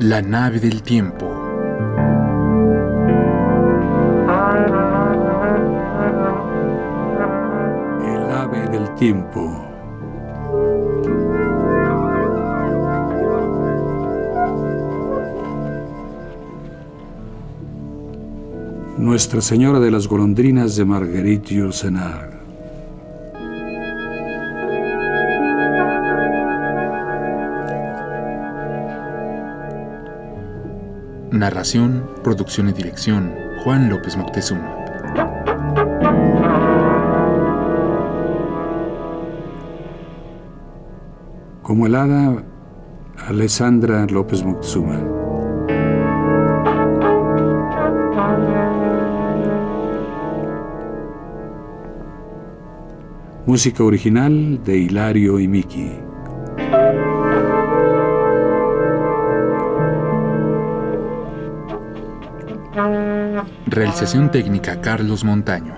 La 0.00 0.20
nave 0.20 0.58
del 0.58 0.82
tiempo. 0.82 1.24
El 8.04 8.32
ave 8.32 8.68
del 8.70 8.92
tiempo. 8.96 9.64
Nuestra 18.98 19.40
Señora 19.40 19.78
de 19.78 19.92
las 19.92 20.08
Golondrinas 20.08 20.74
de 20.74 20.84
Marguerite 20.84 21.54
Yourcenar. 21.54 22.33
Narración, 31.44 32.08
producción 32.22 32.70
y 32.70 32.72
dirección, 32.72 33.34
Juan 33.62 33.90
López 33.90 34.16
Moctezuma. 34.16 34.66
Como 41.60 41.86
el 41.86 41.96
Alessandra 43.28 44.06
López 44.06 44.42
Moctezuma. 44.42 45.02
Música 53.44 53.84
original 53.84 54.64
de 54.64 54.78
Hilario 54.78 55.38
y 55.38 55.46
Miki. 55.46 56.13
Realización 63.74 64.30
técnica 64.30 64.80
Carlos 64.80 65.24
Montaño. 65.24 65.74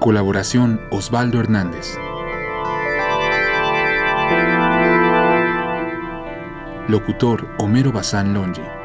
Colaboración 0.00 0.80
Osvaldo 0.90 1.38
Hernández. 1.38 1.98
Locutor 6.88 7.46
Homero 7.58 7.92
Bazán 7.92 8.32
Longi. 8.32 8.77